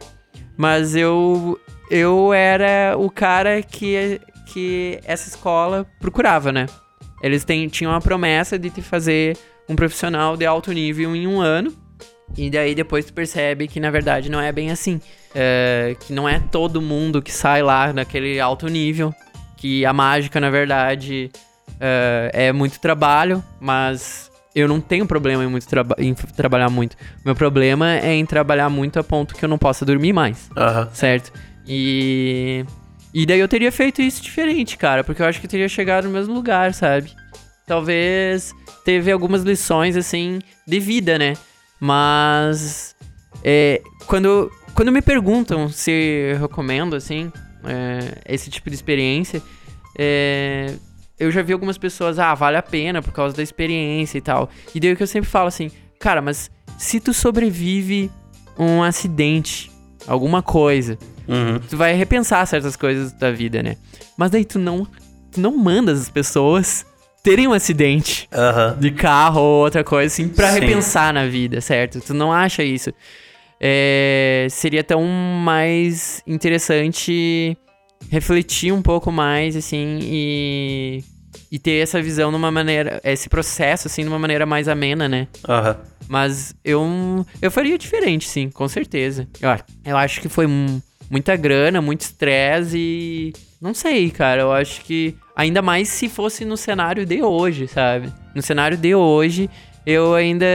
[0.55, 6.65] Mas eu, eu era o cara que, que essa escola procurava, né?
[7.21, 11.41] Eles têm, tinham a promessa de te fazer um profissional de alto nível em um
[11.41, 11.73] ano.
[12.37, 15.01] E daí depois tu percebe que na verdade não é bem assim.
[15.33, 19.13] É, que não é todo mundo que sai lá naquele alto nível.
[19.55, 21.31] Que a mágica, na verdade,
[21.79, 24.26] é, é muito trabalho, mas
[24.57, 26.97] eu não tenho problema em, muito traba em trabalhar muito.
[27.23, 30.49] Meu problema é em trabalhar muito a ponto que eu não possa dormir mais
[30.93, 31.31] certo?
[31.67, 32.65] E.
[33.13, 36.05] E daí eu teria feito isso diferente, cara, porque eu acho que eu teria chegado
[36.05, 37.11] no mesmo lugar, sabe?
[37.65, 38.53] Talvez
[38.85, 41.33] teve algumas lições, assim, de vida, né?
[41.79, 42.95] Mas.
[43.43, 47.31] é, quando, quando me perguntam se eu recomendo, assim,
[47.63, 49.41] é, esse tipo de experiência,
[49.97, 50.73] é,
[51.19, 54.49] eu já vi algumas pessoas, ah, vale a pena por causa da experiência e tal.
[54.73, 58.11] E daí o que eu sempre falo assim, cara, mas se tu sobrevive
[58.57, 59.71] um acidente,
[60.07, 61.59] alguma coisa, Uhum.
[61.69, 63.75] tu vai repensar certas coisas da vida, né?
[64.17, 64.87] Mas daí tu não,
[65.31, 66.85] tu não manda as pessoas
[67.21, 68.77] terem um acidente Aham.
[68.79, 70.59] de carro ou outra coisa assim pra Sim.
[70.61, 71.99] repensar na vida, certo?
[71.99, 72.93] Tu não acha isso?
[73.59, 77.57] É, seria tão mais interessante
[78.09, 81.03] refletir um pouco mais assim e
[81.51, 85.27] e ter essa visão numa maneira, esse processo assim, numa maneira mais amena, né?
[85.47, 85.77] Aham.
[86.07, 89.27] Mas eu, eu faria diferente, sim, com certeza.
[89.41, 89.49] Eu,
[89.85, 93.33] eu acho que foi mu- muita grana, muito estresse e.
[93.61, 94.41] Não sei, cara.
[94.41, 95.15] Eu acho que.
[95.35, 98.11] Ainda mais se fosse no cenário de hoje, sabe?
[98.33, 99.49] No cenário de hoje,
[99.85, 100.45] eu ainda.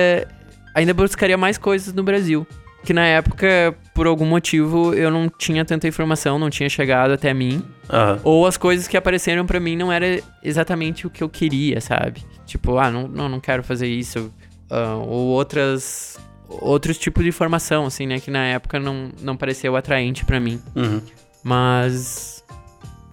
[0.75, 2.47] Ainda buscaria mais coisas no Brasil.
[2.85, 7.33] Que na época, por algum motivo, eu não tinha tanta informação, não tinha chegado até
[7.33, 7.62] mim.
[7.88, 8.21] Aham.
[8.25, 12.25] Ou as coisas que apareceram pra mim não era exatamente o que eu queria, sabe?
[12.45, 14.33] Tipo, ah, não, não, não quero fazer isso.
[14.71, 16.18] ah, ou outras.
[16.49, 18.21] Outros tipos de formação, assim, né?
[18.21, 20.61] Que na época não, não pareceu atraente pra mim.
[20.75, 21.01] Uhum.
[21.42, 22.45] Mas.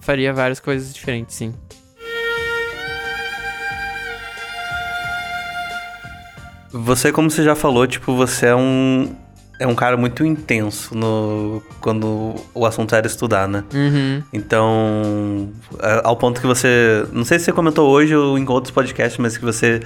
[0.02, 1.54] Faria várias coisas diferentes, sim.
[6.72, 9.16] Você, como você já falou, tipo, você é um.
[9.60, 13.64] É um cara muito intenso no, quando o assunto era estudar, né?
[13.74, 14.24] Uhum.
[14.32, 15.50] Então,
[15.82, 17.06] é, ao ponto que você.
[17.12, 19.82] Não sei se você comentou hoje ou em outros podcasts, mas que você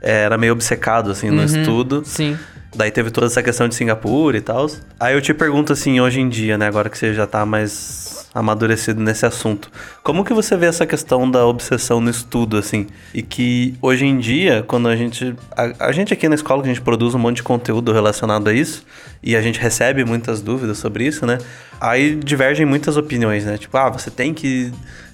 [0.00, 1.44] é, era meio obcecado, assim, no Uhum.
[1.44, 2.02] estudo.
[2.06, 2.38] Sim.
[2.74, 4.66] Daí teve toda essa questão de Singapura e tal.
[5.00, 6.66] Aí eu te pergunto assim, hoje em dia, né?
[6.66, 9.70] Agora que você já tá mais amadurecido nesse assunto.
[10.02, 12.86] Como que você vê essa questão da obsessão no estudo, assim?
[13.12, 15.34] E que hoje em dia, quando a gente...
[15.56, 18.48] A, a gente aqui na escola, que a gente produz um monte de conteúdo relacionado
[18.48, 18.84] a isso.
[19.22, 21.38] E a gente recebe muitas dúvidas sobre isso, né?
[21.80, 23.56] Aí divergem muitas opiniões, né?
[23.58, 24.72] Tipo, ah, você tem que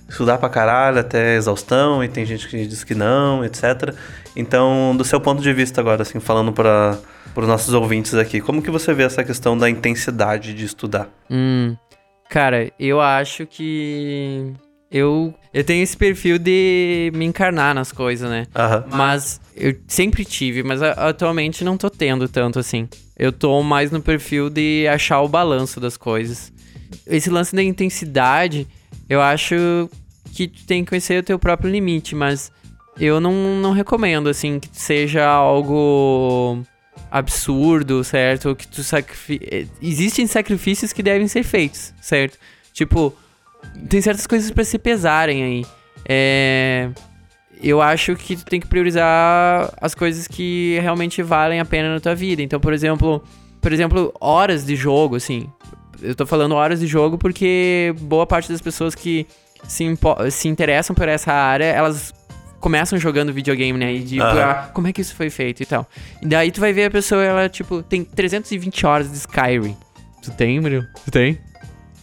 [0.08, 3.94] estudar pra caralho até exaustão, e tem gente que diz que não, etc.
[4.36, 6.98] Então, do seu ponto de vista agora, assim, falando para
[7.34, 11.08] os nossos ouvintes aqui, como que você vê essa questão da intensidade de estudar?
[11.30, 11.76] Hum.
[12.28, 14.52] Cara, eu acho que.
[14.90, 18.46] Eu, eu tenho esse perfil de me encarnar nas coisas, né?
[18.96, 22.88] Mas eu sempre tive, mas atualmente não tô tendo tanto assim.
[23.18, 26.52] Eu tô mais no perfil de achar o balanço das coisas.
[27.06, 28.68] Esse lance da intensidade,
[29.08, 29.88] eu acho
[30.32, 32.52] que tu tem que conhecer o teu próprio limite, mas
[32.98, 36.62] eu não, não recomendo, assim, que seja algo
[37.10, 38.54] absurdo, certo?
[38.56, 39.68] Que tu sacrifique.
[39.80, 42.38] Existem sacrifícios que devem ser feitos, certo?
[42.72, 43.14] Tipo,
[43.88, 45.66] tem certas coisas pra se pesarem aí.
[46.06, 46.90] É.
[47.62, 52.00] Eu acho que tu tem que priorizar as coisas que realmente valem a pena na
[52.00, 52.42] tua vida.
[52.42, 53.22] Então, por exemplo,
[53.60, 55.48] por exemplo, horas de jogo, assim.
[56.02, 59.26] Eu tô falando horas de jogo porque boa parte das pessoas que
[59.66, 59.84] se,
[60.30, 62.12] se interessam por essa área, elas
[62.64, 63.92] começam jogando videogame, né?
[63.92, 64.40] E tipo, Aham.
[64.42, 65.86] ah, como é que isso foi feito e tal.
[66.22, 69.76] E daí tu vai ver a pessoa, ela, tipo, tem 320 horas de Skyrim.
[70.22, 70.86] Tu tem, Murilo?
[71.04, 71.38] Tu tem?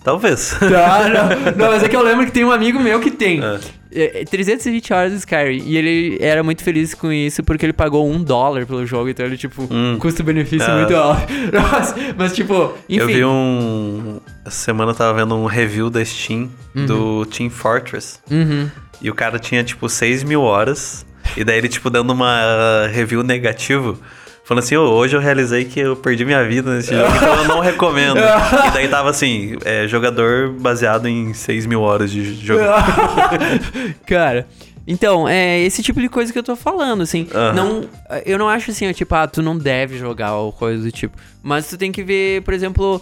[0.04, 0.56] Talvez.
[0.60, 3.42] Tá, não, não, mas é que eu lembro que tem um amigo meu que tem.
[3.44, 3.60] É.
[3.94, 5.64] É, é 320 horas de Skyrim.
[5.66, 9.10] E ele era muito feliz com isso porque ele pagou um dólar pelo jogo.
[9.10, 9.98] Então ele, tipo, Hum.
[10.00, 10.78] custo-benefício Ah.
[10.78, 11.22] muito alto.
[11.52, 13.02] Nossa, mas, tipo, enfim.
[13.02, 14.20] Eu vi um.
[14.46, 16.52] Essa semana eu tava vendo um review da Steam
[16.88, 18.20] do Team Fortress.
[18.30, 18.70] Uhum.
[19.02, 21.06] E o cara tinha, tipo, 6 mil horas.
[21.36, 23.98] E daí ele, tipo, dando uma review negativo.
[24.44, 27.48] Falando assim, "Ô, hoje eu realizei que eu perdi minha vida nesse jogo, então eu
[27.48, 28.18] não recomendo.
[28.18, 32.60] E daí tava assim, é, jogador baseado em 6 mil horas de jogo.
[34.06, 34.48] Cara,
[34.86, 37.28] então, é esse tipo de coisa que eu tô falando, assim.
[37.56, 37.86] Não,
[38.26, 41.16] eu não acho assim, tipo, ah, tu não deve jogar ou coisa do tipo.
[41.42, 43.02] Mas tu tem que ver, por exemplo,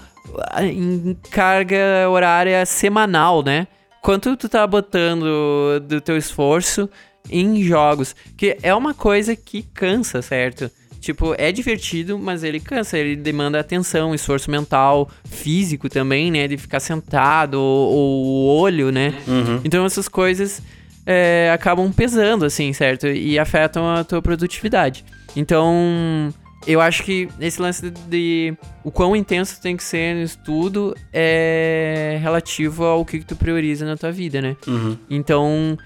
[0.62, 3.66] em carga horária semanal, né?
[4.02, 6.90] Quanto tu tá botando do teu esforço
[7.30, 8.16] em jogos.
[8.38, 10.70] Que é uma coisa que cansa, certo?
[11.00, 16.48] Tipo, é divertido, mas ele cansa, ele demanda atenção, esforço mental, físico também, né?
[16.48, 19.14] De ficar sentado, ou, o olho, né?
[19.26, 19.62] Uhum.
[19.64, 20.62] Então essas coisas
[21.06, 23.08] é, acabam pesando, assim, certo?
[23.08, 25.06] E afetam a tua produtividade.
[25.36, 26.34] Então,
[26.68, 30.96] eu acho que esse lance de, de o quão intenso tem que ser no estudo
[31.12, 34.56] é relativo ao que, que tu prioriza na tua vida, né?
[34.68, 34.98] Uhum.
[35.10, 35.78] Então,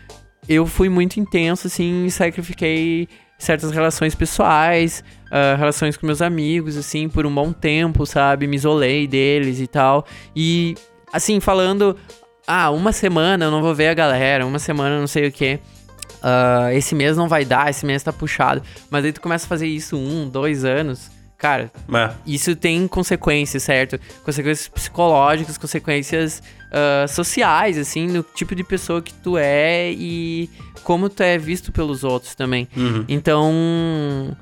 [0.48, 3.08] eu fui muito intenso, assim, e sacrifiquei
[3.38, 8.48] certas relações pessoais, ah, relações com meus amigos, assim, por um bom tempo, sabe?
[8.48, 10.06] Me isolei deles e tal.
[10.36, 10.76] E,
[11.12, 11.98] assim, falando,
[12.48, 15.32] ah, uma semana eu não vou ver a galera, uma semana eu não sei o
[15.32, 15.60] quê.
[16.24, 18.62] Ah, esse mês não vai dar, esse mês tá puxado.
[18.90, 21.12] Mas aí tu começa a fazer isso um, dois anos.
[21.38, 22.10] Cara, É.
[22.26, 24.00] isso tem consequências, certo?
[24.24, 30.50] Consequências psicológicas, consequências ah, sociais, assim, no tipo de pessoa que tu é e
[30.84, 32.68] como tu é visto pelos outros também.
[32.76, 33.04] Uhum.
[33.10, 34.36] Então,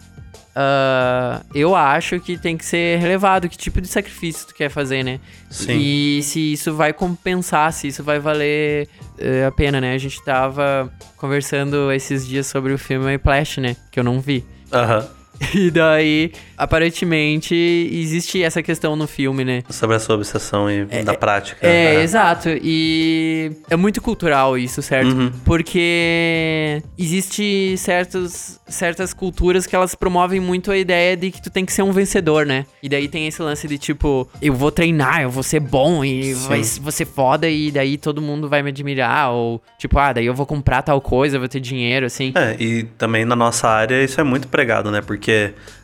[0.55, 5.03] ah, eu acho que tem que ser relevado que tipo de sacrifício tu quer fazer,
[5.03, 5.19] né?
[5.49, 5.77] Sim.
[5.77, 8.87] E se isso vai compensar, se isso vai valer
[9.17, 9.93] eh, a pena, né?
[9.93, 13.75] A gente tava conversando esses dias sobre o filme Whiplash, né?
[13.91, 14.45] Que eu não vi.
[14.71, 15.20] Aham.
[15.53, 17.55] E daí, aparentemente,
[17.91, 19.63] existe essa questão no filme, né?
[19.69, 21.65] Sobre a sua obsessão e da prática.
[21.65, 22.03] É, né?
[22.03, 22.49] exato.
[22.49, 25.11] E é muito cultural isso, certo?
[25.11, 25.31] Uhum.
[25.43, 31.65] Porque existe certos, certas culturas que elas promovem muito a ideia de que tu tem
[31.65, 32.65] que ser um vencedor, né?
[32.81, 36.33] E daí tem esse lance de tipo, eu vou treinar, eu vou ser bom e
[36.33, 36.47] Sim.
[36.47, 39.31] vai, vou ser foda e daí todo mundo vai me admirar.
[39.31, 42.31] Ou tipo, ah, daí eu vou comprar tal coisa, eu vou ter dinheiro, assim.
[42.35, 45.01] É, e também na nossa área isso é muito pregado, né?
[45.01, 45.30] Porque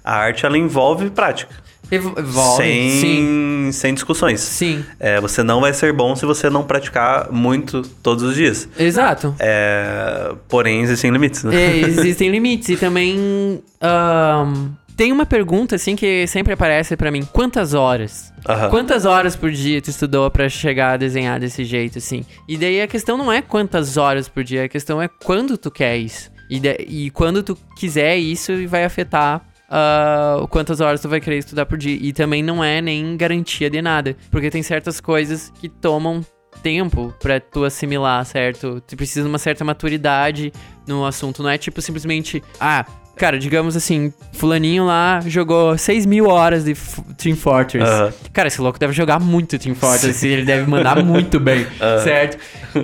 [0.04, 1.54] a arte ela envolve prática.
[1.90, 2.64] Evo- Evolve.
[2.64, 3.70] sem, Sim.
[3.72, 4.42] sem discussões.
[4.42, 4.84] Sim.
[5.00, 8.68] É, você não vai ser bom se você não praticar muito todos os dias.
[8.78, 9.34] Exato.
[9.40, 11.56] É, porém, existem limites, né?
[11.56, 12.68] É, existem limites.
[12.68, 13.64] E também.
[13.82, 18.34] ahn, tem uma pergunta, assim, que sempre aparece pra mim: quantas horas?
[18.50, 18.70] Aham.
[18.70, 22.26] Quantas horas por dia tu estudou pra chegar a desenhar desse jeito, assim?
[22.50, 25.70] E daí a questão não é quantas horas por dia, a questão é quando tu
[25.72, 26.30] quer isso.
[26.50, 29.42] E, da- e quando tu quiser isso, vai afetar
[30.42, 31.98] o quantas horas tu vai querer estudar por dia.
[32.00, 34.16] E também não é nem garantia de nada.
[34.32, 36.26] Porque tem certas coisas que tomam
[36.64, 38.82] tempo pra tu assimilar, certo?
[38.82, 40.52] Tu precisa de uma certa maturidade
[40.88, 41.44] no assunto.
[41.44, 42.86] Não é tipo simplesmente, ah,
[43.18, 46.74] cara, digamos assim, fulaninho lá jogou 6 mil horas de
[47.18, 47.86] Team Fortress.
[47.90, 48.14] Aham.
[48.32, 52.04] Cara, esse louco deve jogar muito Team Fortress, ele deve mandar muito bem, Aham.
[52.04, 52.38] certo?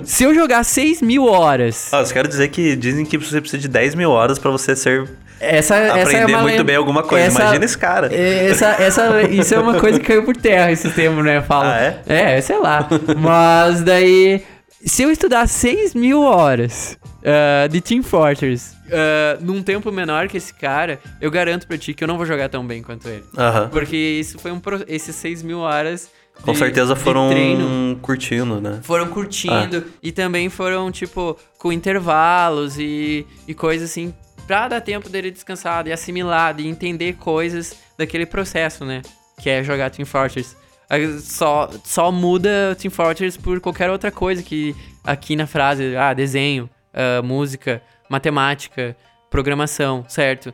[0.04, 3.60] Se eu jogar 6 mil horas, Ah, eu quero dizer que dizem que você precisa
[3.62, 5.08] de 10 mil horas pra você ser
[5.40, 7.26] essa, essa é aprender uma muito bem alguma coisa.
[7.26, 8.08] essa- Imagina esse cara.
[8.14, 11.42] Essa, essa, isso é uma coisa que caiu por terra esse termo, né?
[11.42, 11.74] Fala.
[11.74, 12.36] Ah, é?
[12.36, 12.88] É, sei lá.
[13.18, 14.42] Mas daí,
[14.86, 20.36] se eu estudar 6 mil horas ah, de Team Fortress ah, num tempo menor que
[20.36, 23.24] esse cara, eu garanto pra ti que eu não vou jogar tão bem quanto ele.
[23.70, 26.10] Porque isso foi um pro- esses 6 mil horas.
[26.42, 28.80] Com de- certeza de foram treino curtindo, né?
[28.82, 34.12] foram curtindo e também foram, tipo, com intervalos e, e coisas assim,
[34.46, 39.00] pra dar tempo dele descansar, de assimilar, de entender coisas daquele processo, né?
[39.40, 40.56] Que é jogar Team Fortress.
[40.88, 46.12] Aí Só, só muda Team Fortress por qualquer outra coisa que aqui na frase, ah,
[46.12, 48.96] desenho, ah, música, matemática,
[49.30, 50.52] programação, certo?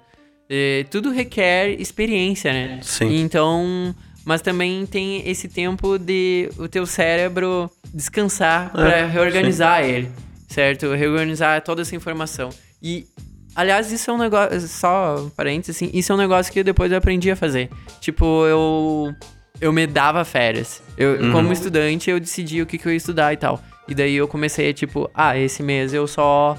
[0.49, 2.81] E tudo requer experiência, né?
[2.83, 3.21] Sim.
[3.21, 10.11] Então, mas também tem esse tempo de o teu cérebro descansar É, pra reorganizar ele,
[10.49, 10.93] certo?
[10.93, 12.51] Reorganizar toda essa informação.
[12.83, 13.07] E
[13.55, 16.91] aliás, isso é um negócio, só um parênteses assim, isso é um negócio que depois
[16.91, 17.71] eu aprendi a fazer.
[18.01, 19.15] Tipo, eu
[19.61, 20.83] eu me dava férias.
[20.99, 21.33] Eu, Uhum.
[21.33, 23.63] como estudante, eu decidi o que, que eu ia estudar e tal.
[23.89, 26.57] E daí eu comecei, tipo, ah, esse mês eu só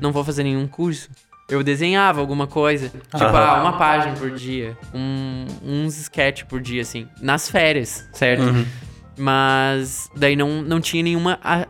[0.00, 1.08] não vou fazer nenhum curso.
[1.48, 2.88] Eu desenhava alguma coisa.
[2.88, 3.38] Tipo, Aham.
[3.38, 4.76] ah, uma página por dia.
[4.94, 7.06] Um, uns sketch por dia, assim.
[7.20, 8.42] Nas férias, certo?
[8.44, 8.64] Uhum.
[9.16, 11.66] Mas daí não, não tinha nenhuma a-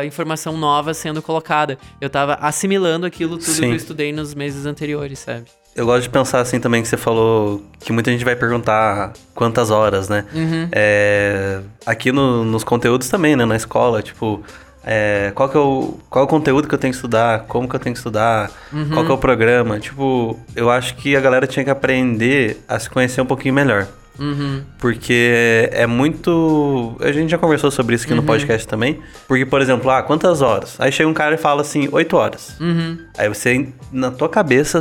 [0.00, 1.78] a informação nova sendo colocada.
[2.00, 3.62] Eu tava assimilando aquilo tudo Sim.
[3.62, 5.44] que eu estudei nos meses anteriores, sabe?
[5.74, 9.70] Eu gosto de pensar assim também que você falou que muita gente vai perguntar quantas
[9.70, 10.24] horas, né?
[10.34, 10.68] Uhum.
[10.72, 13.44] É, aqui no- nos conteúdos também, né?
[13.44, 14.42] Na escola, tipo,
[14.84, 17.44] é, qual, que é o, qual é o conteúdo que eu tenho que estudar?
[17.46, 18.50] Como que eu tenho que estudar?
[18.92, 19.78] Qual que é o programa?
[19.78, 23.86] Tipo, eu acho que a galera tinha que aprender a se conhecer um pouquinho melhor.
[24.20, 24.60] Uhum.
[24.78, 26.94] Porque é muito.
[27.00, 29.00] A gente já conversou sobre isso aqui no podcast também.
[29.26, 30.76] Porque, por exemplo, ah, quantas horas?
[30.78, 32.54] Aí chega um cara e fala assim, 8 horas.
[32.60, 32.98] Uhum.
[33.16, 34.80] Aí você, na tua cabeça,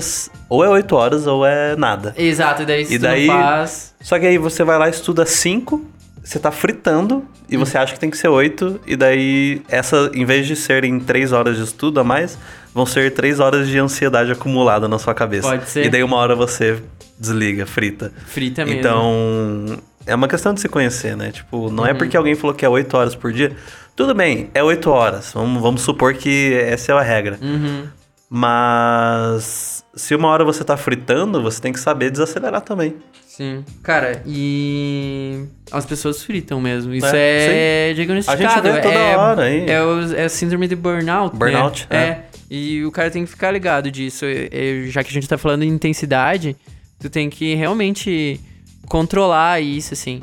[0.49, 2.13] ou é 8 horas ou é nada.
[2.17, 3.93] Exato, e daí E daí- faz.
[4.01, 5.85] Só que aí você vai lá e estuda 5,
[6.23, 10.23] você tá fritando e você acha que tem que ser 8, e daí essa, em
[10.25, 12.37] vez de serem 3 horas de estudo a mais,
[12.73, 15.49] vão ser 3 horas de ansiedade acumulada na sua cabeça.
[15.49, 15.85] Pode ser.
[15.85, 16.77] E daí uma hora você
[17.19, 18.11] desliga, frita.
[18.27, 18.79] Frita mesmo.
[18.79, 21.31] Então, é uma questão de se conhecer, né?
[21.31, 21.97] Tipo, não é Uhum.
[21.97, 23.51] porque alguém falou que é 8 horas por dia.
[23.95, 25.31] Tudo bem, é 8 horas.
[25.33, 27.37] Vamos, vamos supor que essa é a regra.
[27.41, 27.85] Uhum.
[28.29, 32.95] Mas se uma hora você tá fritando, você tem que saber desacelerar também.
[33.27, 33.63] Sim.
[33.83, 36.93] Cara, e as pessoas fritam mesmo.
[36.93, 38.43] Isso É, é, diagnosticado.
[38.45, 39.65] A gente vê toda é, hora, hein?
[39.67, 41.33] É, o, é a síndrome de burnout.
[41.33, 41.39] né?
[41.39, 41.97] Burnout, é.
[41.97, 42.23] é.
[42.51, 44.25] E o cara tem que ficar ligado disso.
[44.25, 46.55] É, é, já que a gente tá falando em intensidade,
[46.99, 48.39] tu tem que realmente
[48.87, 50.21] controlar isso, assim.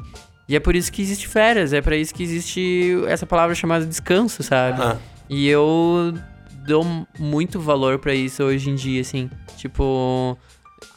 [0.48, 3.84] E é por isso que existe férias, é pra isso que existe essa palavra chamada
[3.84, 4.80] descanso, sabe?
[4.80, 4.96] Ah,
[5.28, 6.14] E eu
[6.66, 6.84] dou
[7.18, 9.28] muito valor pra isso hoje em dia, assim.
[9.56, 10.36] Tipo,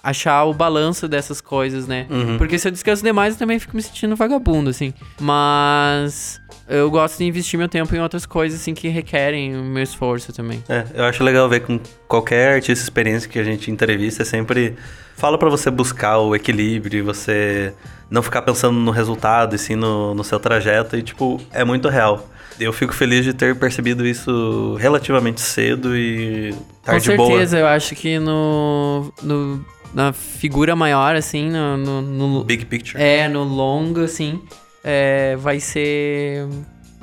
[0.04, 2.06] achar o balanço dessas coisas, né?
[2.10, 2.38] uhum.
[2.38, 4.94] Porque se eu descanso demais, eu também fico me sentindo vagabundo, assim.
[5.20, 9.84] Mas eu gosto de investir meu tempo em outras coisas, assim, que requerem o meu
[9.84, 10.64] esforço também.
[10.70, 14.76] É, eu acho legal ver com qualquer artista experiência que a gente entrevista, é sempre
[15.16, 17.74] fala pra você buscar o equilíbrio, você
[18.10, 21.90] não ficar pensando no resultado e sim no, no seu trajeto e, tipo, é muito
[21.90, 22.28] real.
[22.60, 27.30] Eu fico feliz de ter percebido isso relativamente cedo e Com tarde boa.
[27.30, 33.02] certeza, eu acho que no, no- na figura maior, assim, no, no, no- Big picture.
[33.02, 34.42] é, no longo, assim,
[34.84, 36.48] é, vai ser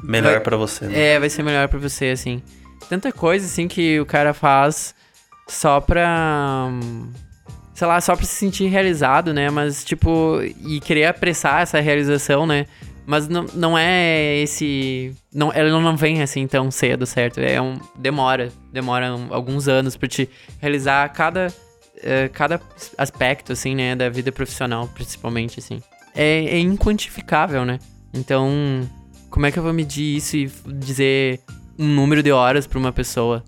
[0.02, 0.84] Melhor pra você.
[0.86, 1.14] Né?
[1.14, 2.42] É, vai ser melhor pra você, assim.
[2.88, 4.94] Tanta coisa, assim, que o cara faz
[5.48, 6.68] só pra.
[7.74, 9.50] Sei lá, só pra se sentir realizado, né?
[9.50, 12.66] Mas, tipo, e querer apressar essa realização, né?
[13.06, 15.14] Mas não, não é esse.
[15.32, 17.38] Não, ela não vem assim tão cedo, certo?
[17.38, 17.78] É um.
[17.96, 18.50] Demora.
[18.72, 20.28] Demora um- alguns anos pra te
[20.60, 21.46] realizar cada.
[22.02, 22.60] eh, cada
[22.98, 23.94] aspecto, assim, né?
[23.96, 25.80] Da vida profissional, principalmente, assim.
[26.14, 27.78] É, é inquantificável, né?
[28.12, 28.50] Então,
[29.30, 31.40] como é que eu vou medir isso e dizer
[31.78, 33.42] um número de horas pra uma pessoa?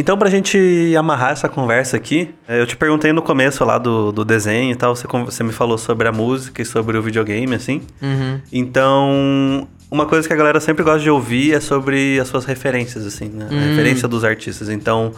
[0.00, 4.12] Então, pra gente amarrar essa conversa aqui, eh, eu te perguntei no começo lá do,
[4.12, 7.52] do desenho e tal, você, você me falou sobre a música e sobre o videogame,
[7.52, 7.82] assim.
[8.00, 8.40] Uhum.
[8.52, 13.04] Então, uma coisa que a galera sempre gosta de ouvir é sobre as suas referências,
[13.04, 13.48] assim, né?
[13.50, 13.70] A Hum.
[13.70, 14.68] referência dos artistas.
[14.68, 15.10] Então,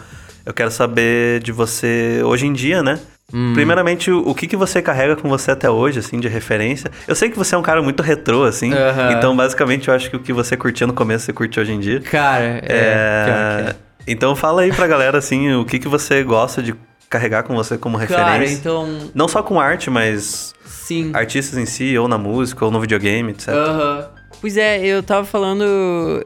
[0.46, 2.98] eu quero saber de você hoje em dia, né?
[3.34, 3.52] Hum.
[3.52, 6.90] Primeiramente, o que, que você carrega com você até hoje, assim, de referência?
[7.06, 8.72] Eu sei que você é um cara muito retrô, assim.
[9.18, 11.78] Então, basicamente, eu acho que o que você curtia no começo, você curte hoje em
[11.78, 12.00] dia.
[12.00, 12.62] Cara, é.
[12.62, 13.89] que é.
[14.06, 16.74] Então, fala aí pra galera, assim, o que, que você gosta de
[17.08, 18.24] carregar com você como referência.
[18.24, 19.10] Cara, então.
[19.14, 21.10] Não só com arte, mas Sim.
[21.12, 23.48] artistas em si, ou na música, ou no videogame, etc.
[23.48, 24.10] Aham.
[24.40, 25.64] Pois é, eu tava falando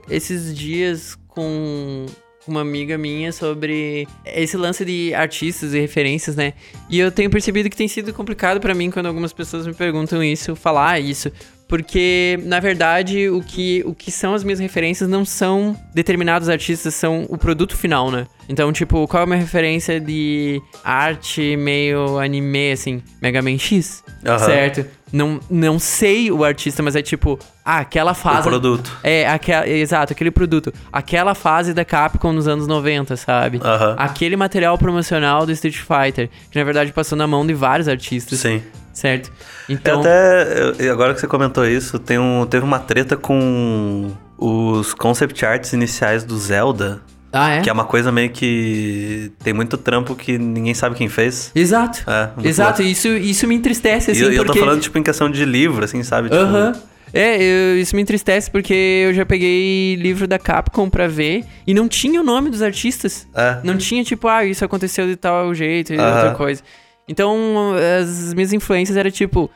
[0.09, 2.07] esses dias com
[2.47, 6.53] uma amiga minha sobre esse lance de artistas e referências, né?
[6.89, 10.22] E eu tenho percebido que tem sido complicado pra mim quando algumas pessoas me perguntam
[10.22, 11.33] isso, falar isso.
[11.67, 16.95] Porque, na verdade, o que, o que são as minhas referências não são determinados artistas,
[16.95, 18.27] são o produto final, né?
[18.49, 23.03] Então, tipo, qual é a minha referência de arte meio anime, assim?
[23.21, 24.39] Mega Man X, Aham.
[24.39, 24.87] certo?
[25.11, 28.49] Não, não sei o artista, mas é tipo, ah, aquela O fase.
[28.49, 28.91] produto.
[29.03, 30.73] É, aquela, exato, aquele produto.
[30.93, 33.61] Aquela fase da Capcom nos anos 90, sabe?
[33.65, 33.95] Aham.
[33.97, 38.41] Aquele material promocional do Street Fighter, que na verdade passou na mão de vários artistas,
[38.41, 38.61] Sim.
[38.95, 39.30] Certo?
[39.68, 40.88] Eu Então, até.
[40.90, 46.24] agora que você comentou isso, tem um, teve uma treta com os concept arts iniciais
[46.24, 47.03] do Zelda.
[47.36, 47.61] Ah, é?
[47.62, 51.51] Que é uma coisa meio que tem muito trampo que ninguém sabe quem fez.
[51.53, 52.05] Exato.
[52.09, 52.92] É, Exato, louco.
[52.92, 54.61] isso, isso me entristece, E assim, eu, eu tô porque...
[54.61, 56.28] falando, tipo, em questão de livro, assim, sabe?
[56.30, 56.72] Tipo, Aham.
[57.12, 58.74] É, eu- isso me entristece porque
[59.07, 63.26] eu já peguei livro da Capcom pra ver e não tinha o nome dos artistas.
[63.34, 63.59] É.
[63.64, 66.14] Não tinha, tipo, ah, isso aconteceu de tal jeito e Aham.
[66.14, 66.62] outra coisa.
[67.09, 69.50] Então, as minhas influências eram tipo,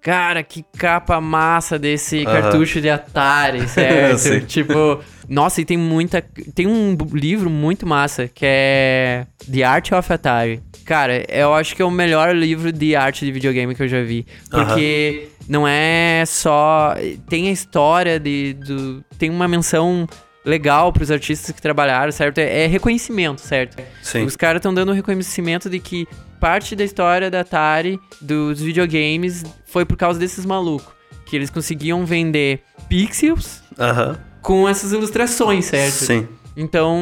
[0.00, 2.40] cara, que capa massa desse Aham.
[2.42, 4.46] cartucho de Atari, certo?
[4.46, 6.22] Tipo, nossa, e tem muita.
[6.54, 10.62] Tem um livro muito massa que é The Art of Atari.
[10.84, 14.02] Cara, eu acho que é o melhor livro de arte de videogame que eu já
[14.02, 14.26] vi.
[14.50, 16.94] Porque não é só.
[17.28, 18.52] Tem a história de.
[18.52, 20.06] Do, tem uma menção
[20.44, 22.36] legal pros artistas que trabalharam, certo?
[22.36, 23.82] É, é reconhecimento, certo?
[24.02, 24.24] Sim.
[24.24, 26.06] Os caras estão dando reconhecimento de que
[26.44, 30.92] parte da história da Atari, dos videogames, foi por causa desses malucos.
[31.24, 34.18] Que eles conseguiam vender pixels Aham.
[34.42, 36.04] com essas ilustrações, certo?
[36.04, 36.28] Sim.
[36.54, 37.00] Então,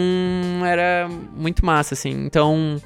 [0.64, 2.11] era muito massa, assim.
[2.24, 2.80] Então,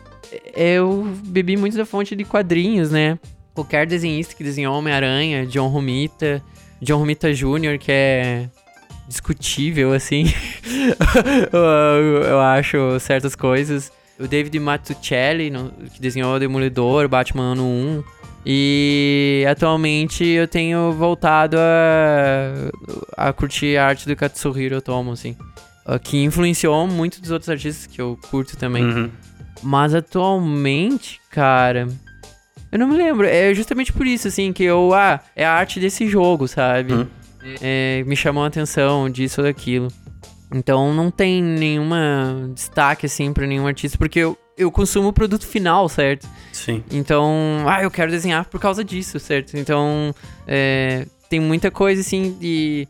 [0.55, 3.19] eu bebi muito da fonte de quadrinhos, né?
[3.55, 6.43] Qualquer desenhista que desenhou Homem-Aranha, John Romita,
[6.81, 8.49] John Romita Jr., que é
[9.07, 10.25] discutível, assim.
[11.53, 13.93] eu acho certas coisas.
[14.19, 18.05] O David Mazzucchelli, no- que desenhou o Demolidor, Batman Ano 1.
[18.49, 22.71] E atualmente eu tenho voltado a,
[23.29, 25.37] a curtir a arte do Katsuhiro Otomo, assim.
[26.03, 28.85] Que influenciou muito dos outros artistas que eu curto também.
[28.85, 29.11] Uhum.
[29.63, 31.89] Mas atualmente, cara.
[32.71, 33.27] Eu não me lembro.
[33.27, 34.93] É justamente por isso, assim, que eu.
[34.95, 36.93] Ah, é a arte desse jogo, sabe?
[36.93, 37.07] Uhum.
[37.61, 39.89] É, me chamou a atenção disso ou daquilo.
[40.55, 45.47] Então não tem nenhuma destaque, assim, pra nenhum artista, porque eu, eu consumo o produto
[45.47, 46.27] final, certo?
[46.53, 46.83] Sim.
[46.91, 49.57] Então, ah, eu quero desenhar por causa disso, certo?
[49.57, 50.15] Então,
[50.47, 52.87] é, tem muita coisa, assim, de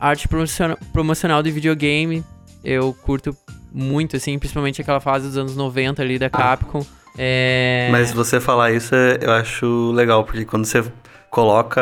[0.00, 2.24] arte promociona- promocional de videogame.
[2.64, 3.36] Eu curto
[3.72, 6.84] muito, assim, principalmente aquela fase dos anos 90 ali da Capcom.
[7.18, 7.88] É...
[7.92, 10.82] Mas você falar isso é- eu acho legal, porque quando você
[11.30, 11.80] coloca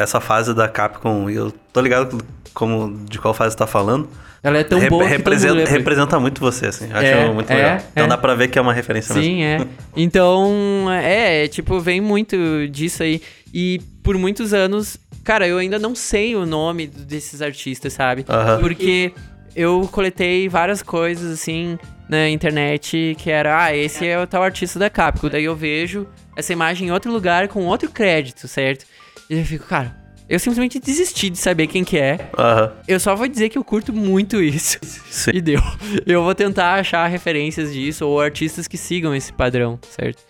[0.00, 2.18] essa fase da Capcom, e eu tô ligado
[2.52, 4.08] como, de qual fase você tá falando,
[4.42, 5.72] Ela é tão rep- boa que representa, lembra.
[5.72, 6.86] representa muito você, assim.
[6.92, 7.78] Acho É, muito é, legal.
[7.92, 8.08] Então é.
[8.08, 9.30] dá pra ver que é uma referência mesmo.
[9.30, 9.58] Sim, é.
[9.96, 12.36] Então, é, é, tipo, vem muito
[12.70, 13.20] disso aí.
[13.52, 18.24] E por muitos anos, cara, eu ainda não sei o nome desses artistas, sabe?
[18.28, 18.60] Aham.
[18.60, 19.12] Porque
[19.56, 21.76] eu coletei várias coisas, assim,
[22.08, 25.28] na internet, que era, ah, esse é o tal artista da Capcom.
[25.28, 28.86] Daí eu vejo essa imagem em outro lugar com outro crédito, certo?
[29.28, 29.94] E eu fico, cara,
[30.28, 32.30] eu simplesmente desisti de saber quem que é.
[32.36, 32.72] Aham.
[32.86, 34.78] Eu só vou dizer que eu curto muito isso.
[35.10, 35.30] Sim.
[35.34, 35.60] E deu.
[36.06, 40.22] Eu vou tentar achar referências disso ou artistas que sigam esse padrão, certo?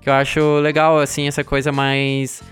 [0.00, 2.42] Que eu acho legal, assim, essa coisa mais.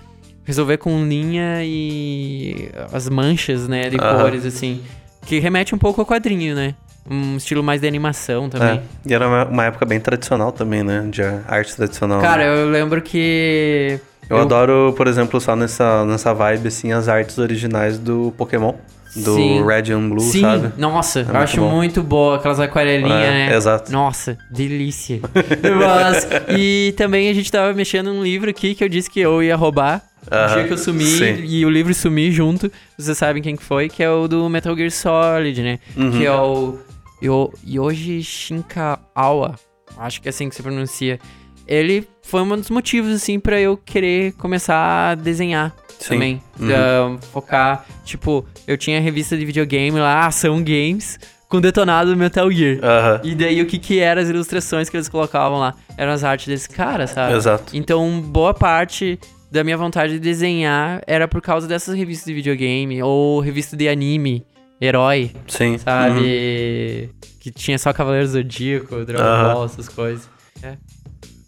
[0.43, 4.21] Resolver com linha e as manchas, né, de Aham.
[4.23, 4.81] cores, assim.
[5.25, 6.75] Que remete um pouco ao quadrinho, né?
[7.09, 8.77] Um estilo mais de animação também.
[8.77, 8.81] É.
[9.05, 11.05] E era uma, uma época bem tradicional também, né?
[11.09, 12.21] De arte tradicional.
[12.21, 13.99] Cara, eu lembro que.
[14.29, 18.73] Eu, adoro, por exemplo, só nessa, nessa vibe, assim, as artes originais do Pokémon.
[19.13, 19.65] Do Sim.
[19.65, 20.71] Red and Blue, Sim, sabe?
[20.77, 21.69] nossa, eu muito acho bom.
[21.69, 23.55] muito boa aquelas aquarelinhas, É, né?
[23.57, 23.91] exato.
[23.91, 25.19] Nossa, delícia.
[25.77, 26.25] Mas,
[26.57, 29.53] e também a gente tava mexendo num livro aqui que eu disse que eu ia
[29.57, 30.01] roubar.
[30.31, 31.43] O Aham, dia que eu sumi sim.
[31.43, 34.73] e o livro sumi junto, vocês sabem quem que foi, que é o do Metal
[34.77, 35.79] Gear Solid, né?
[35.97, 36.11] Uhum.
[36.11, 36.79] Que é o
[37.21, 39.55] Yo, Yoji Shinkawa.
[39.97, 41.19] Acho que é assim que se pronuncia.
[41.67, 46.09] Ele foi um dos motivos, assim, pra eu querer começar a desenhar Sim.
[46.09, 46.41] também.
[46.59, 46.67] Uhum.
[46.67, 52.49] Da- focar, tipo, eu tinha revista de videogame lá, Ação Games, com detonado do Metal
[52.51, 52.79] Gear.
[52.83, 53.21] Aham.
[53.23, 55.75] E daí o que que eram as ilustrações que eles colocavam lá?
[55.97, 57.35] Eram as artes desse cara, sabe?
[57.35, 57.75] Exato.
[57.77, 59.19] Então, boa parte
[59.51, 63.87] da minha vontade de desenhar era por causa dessas revistas de videogame ou revista de
[63.89, 64.45] anime,
[64.81, 65.73] herói, Sim.
[65.73, 65.77] Uhum.
[65.77, 67.09] sabe?
[67.39, 69.53] Que tinha só Cavaleiro Zodíaco, Dragon Aham.
[69.53, 70.29] Ball, essas coisas.
[70.63, 70.75] É.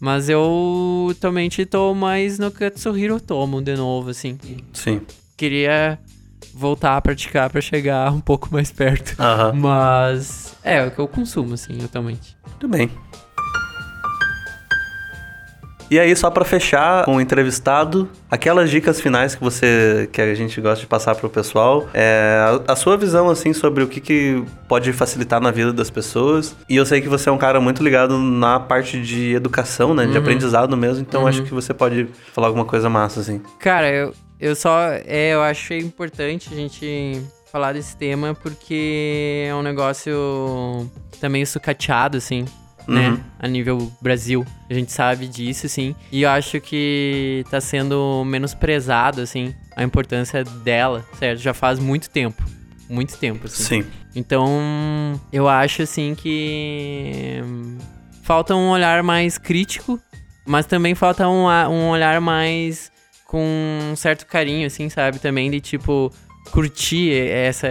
[0.00, 4.38] Mas eu atualmente tô mais no Katsuhiro Tomo de novo, assim.
[4.72, 5.00] Sim.
[5.36, 5.98] Queria
[6.54, 9.14] voltar a praticar pra chegar um pouco mais perto.
[9.20, 9.52] Aham.
[9.54, 12.36] Mas é o que eu consumo, assim, atualmente.
[12.46, 12.90] Muito bem.
[15.90, 20.34] E aí, só pra fechar com o entrevistado, aquelas dicas finais que você que a
[20.34, 24.00] gente gosta de passar pro pessoal, é a, a sua visão assim sobre o que,
[24.00, 26.56] que pode facilitar na vida das pessoas.
[26.68, 30.04] E eu sei que você é um cara muito ligado na parte de educação, né,
[30.06, 30.18] de Uhum.
[30.18, 31.28] aprendizado mesmo, então Uhum.
[31.28, 33.40] acho que você pode falar alguma coisa massa assim.
[33.60, 34.88] Cara, eu, eu só.
[35.06, 37.20] É, eu achei importante a gente
[37.52, 40.90] falar desse tema porque é um negócio
[41.30, 42.44] meio sucateado, assim,
[42.86, 43.10] né?
[43.10, 43.20] Uhum.
[43.38, 44.44] A nível Brasil.
[44.68, 45.94] A gente sabe disso, assim.
[46.10, 51.40] E eu acho que tá sendo menosprezado, assim, a importância dela, certo?
[51.40, 52.42] Já faz muito tempo.
[52.88, 53.82] muito tempo, assim.
[53.82, 53.86] Sim.
[54.14, 57.40] Então, eu acho assim que
[58.22, 59.98] falta um olhar mais crítico,
[60.46, 62.92] mas também falta um, um olhar mais
[63.26, 63.44] com
[63.90, 65.18] um certo carinho, assim, sabe?
[65.18, 66.12] Também de tipo
[66.52, 67.68] curtir essa,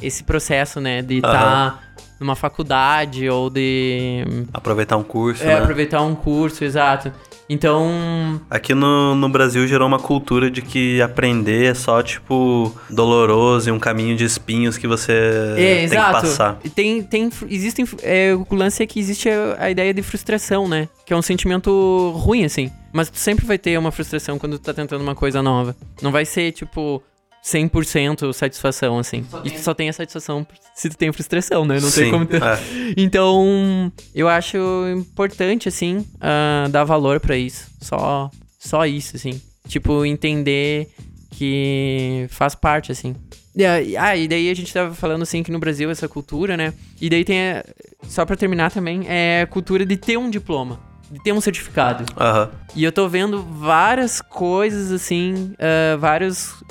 [0.00, 1.02] esse processo, né?
[1.02, 1.78] De estar Aham.
[2.20, 5.58] Numa faculdade ou de Aproveitar um curso, é, né?
[5.58, 7.12] aproveitar um curso, exato.
[7.48, 13.68] Então, Aqui no, no Brasil gerou uma cultura de que aprender é só, tipo, doloroso
[13.68, 16.06] e um caminho de espinhos que você É, tem exato.
[16.06, 16.58] que passar.
[16.64, 20.66] E Tem, tem, existem, é, o lance é que existe a, a ideia de frustração,
[20.66, 20.88] né?
[21.04, 22.68] Que é um sentimento ruim, assim.
[22.92, 25.76] Mas tu sempre vai ter uma frustração quando tu tá tentando uma coisa nova.
[26.02, 27.00] Não vai ser, tipo,
[27.46, 29.24] 100% satisfação, assim.
[29.44, 30.44] e tu só tem a satisfação
[30.74, 31.78] se tu tem frustração, né?
[31.80, 32.42] Não Sim, tem como ter...
[32.42, 32.58] é.
[32.96, 34.58] Então, eu acho
[34.96, 37.68] importante, assim, ah, dar valor pra isso.
[37.80, 39.40] Só, só isso, assim.
[39.68, 40.88] Tipo, entender
[41.30, 43.14] que faz parte, assim.
[43.58, 46.74] Ah, Ah, e daí a gente tava falando, assim, que no Brasil essa cultura, né?
[47.00, 47.64] E daí tem, a-
[48.08, 50.80] só pra terminar também, é a cultura de ter um diploma.
[51.10, 52.04] De ter um certificado.
[52.18, 52.50] Aham.
[52.74, 56.62] E eu tô vendo várias coisas, assim, ah, vários.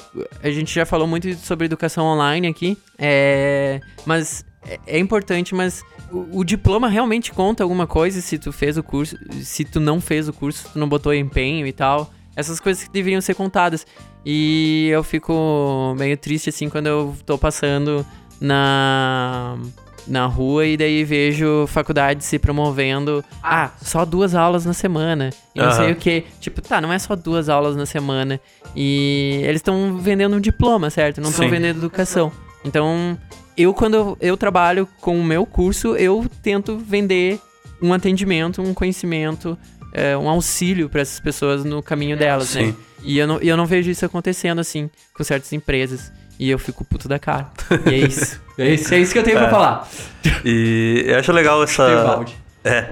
[0.43, 5.83] A gente já falou muito sobre educação online aqui, é, mas é, é importante, mas
[6.11, 10.01] o, o diploma realmente conta alguma coisa se tu fez o curso, se tu não
[10.01, 12.11] fez o curso, tu não botou empenho e tal.
[12.36, 13.88] Essas coisas que deveriam ser contadas.
[14.25, 18.05] E eu fico meio triste, assim, quando eu tô passando
[18.41, 19.57] na
[20.08, 23.24] na rua e daí vejo faculdade se promovendo.
[23.41, 25.30] Ah, só duas aulas na semana.
[25.53, 25.76] E não Aham.
[25.76, 26.24] sei o que.
[26.39, 28.39] Tipo, tá, não é só duas aulas na semana.
[28.76, 31.22] E eles estão vendendo um diploma, certo?
[31.22, 32.32] Não estão vendendo educação.
[32.64, 33.18] Então,
[33.58, 37.39] eu, quando eu, trabalho com o meu curso, eu tento vender
[37.82, 39.58] um atendimento, um conhecimento,
[39.93, 42.64] é, um auxílio para essas pessoas no caminho delas, né?
[42.64, 42.76] Sim.
[43.03, 46.12] E eu não, e eu não vejo isso acontecendo assim com certas empresas.
[46.39, 47.47] E eu fico puto da cara.
[47.86, 48.41] E é isso.
[48.57, 49.49] é isso, é isso que eu tenho pra É.
[49.49, 49.88] falar.
[50.43, 52.25] E eu acho legal essa.
[52.63, 52.89] É.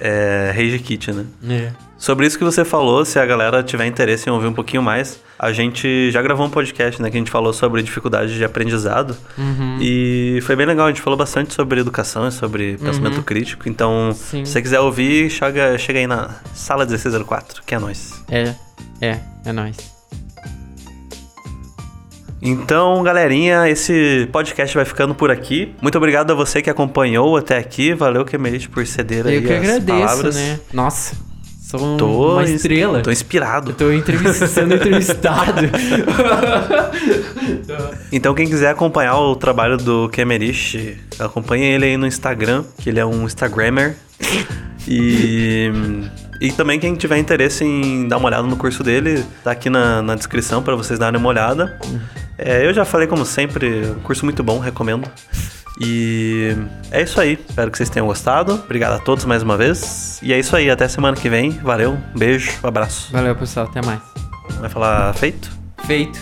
[0.00, 0.52] É.
[0.56, 1.24] Rage Kit, né?
[1.48, 1.72] É.
[1.98, 5.20] Sobre isso que você falou, se a galera tiver interesse em ouvir um pouquinho mais,
[5.38, 7.08] a gente já gravou um podcast, né?
[7.10, 9.16] Que a gente falou sobre dificuldade de aprendizado.
[9.38, 9.78] Uhum.
[9.80, 13.22] E foi bem legal, a gente falou bastante sobre educação e sobre pensamento Uhum.
[13.22, 13.68] crítico.
[13.68, 14.44] Então, Sim.
[14.44, 18.24] se você quiser ouvir, chega, chega aí na sala 1604, que é nós.
[18.28, 18.52] É,
[19.00, 19.76] é, é nóis.
[22.44, 25.74] Então, galerinha, esse podcast vai ficando por aqui.
[25.80, 27.94] Muito obrigado a você que acompanhou até aqui.
[27.94, 30.34] Valeu, Kemerich, por ceder aí Eu que as agradeço, palavras.
[30.34, 30.58] né?
[30.72, 31.14] Nossa,
[31.62, 33.00] sou Tô uma estrela.
[33.00, 33.70] Tô inspirado.
[33.70, 35.62] Eu tô entrevist- sendo entrevistado.
[38.12, 43.00] Então, quem quiser acompanhar o trabalho do Kemerich, acompanhe ele aí no Instagram, que ele
[43.00, 43.96] é um Instagrammer.
[44.86, 45.70] E,
[46.40, 50.02] e também quem tiver interesse em dar uma olhada no curso dele, tá aqui na,
[50.02, 51.78] na descrição para vocês darem uma olhada.
[52.44, 55.10] É, eu já falei, como sempre, um curso muito bom, recomendo.
[55.80, 56.54] E
[56.90, 57.38] é isso aí.
[57.48, 58.54] Espero que vocês tenham gostado.
[58.54, 60.20] Obrigado a todos mais uma vez.
[60.22, 60.70] E é isso aí.
[60.70, 61.50] Até semana que vem.
[61.50, 61.98] Valeu.
[62.14, 62.52] Um beijo.
[62.62, 63.10] Um abraço.
[63.12, 63.66] Valeu, pessoal.
[63.66, 64.00] Até mais.
[64.60, 65.50] Vai falar feito?
[65.86, 66.20] Feito.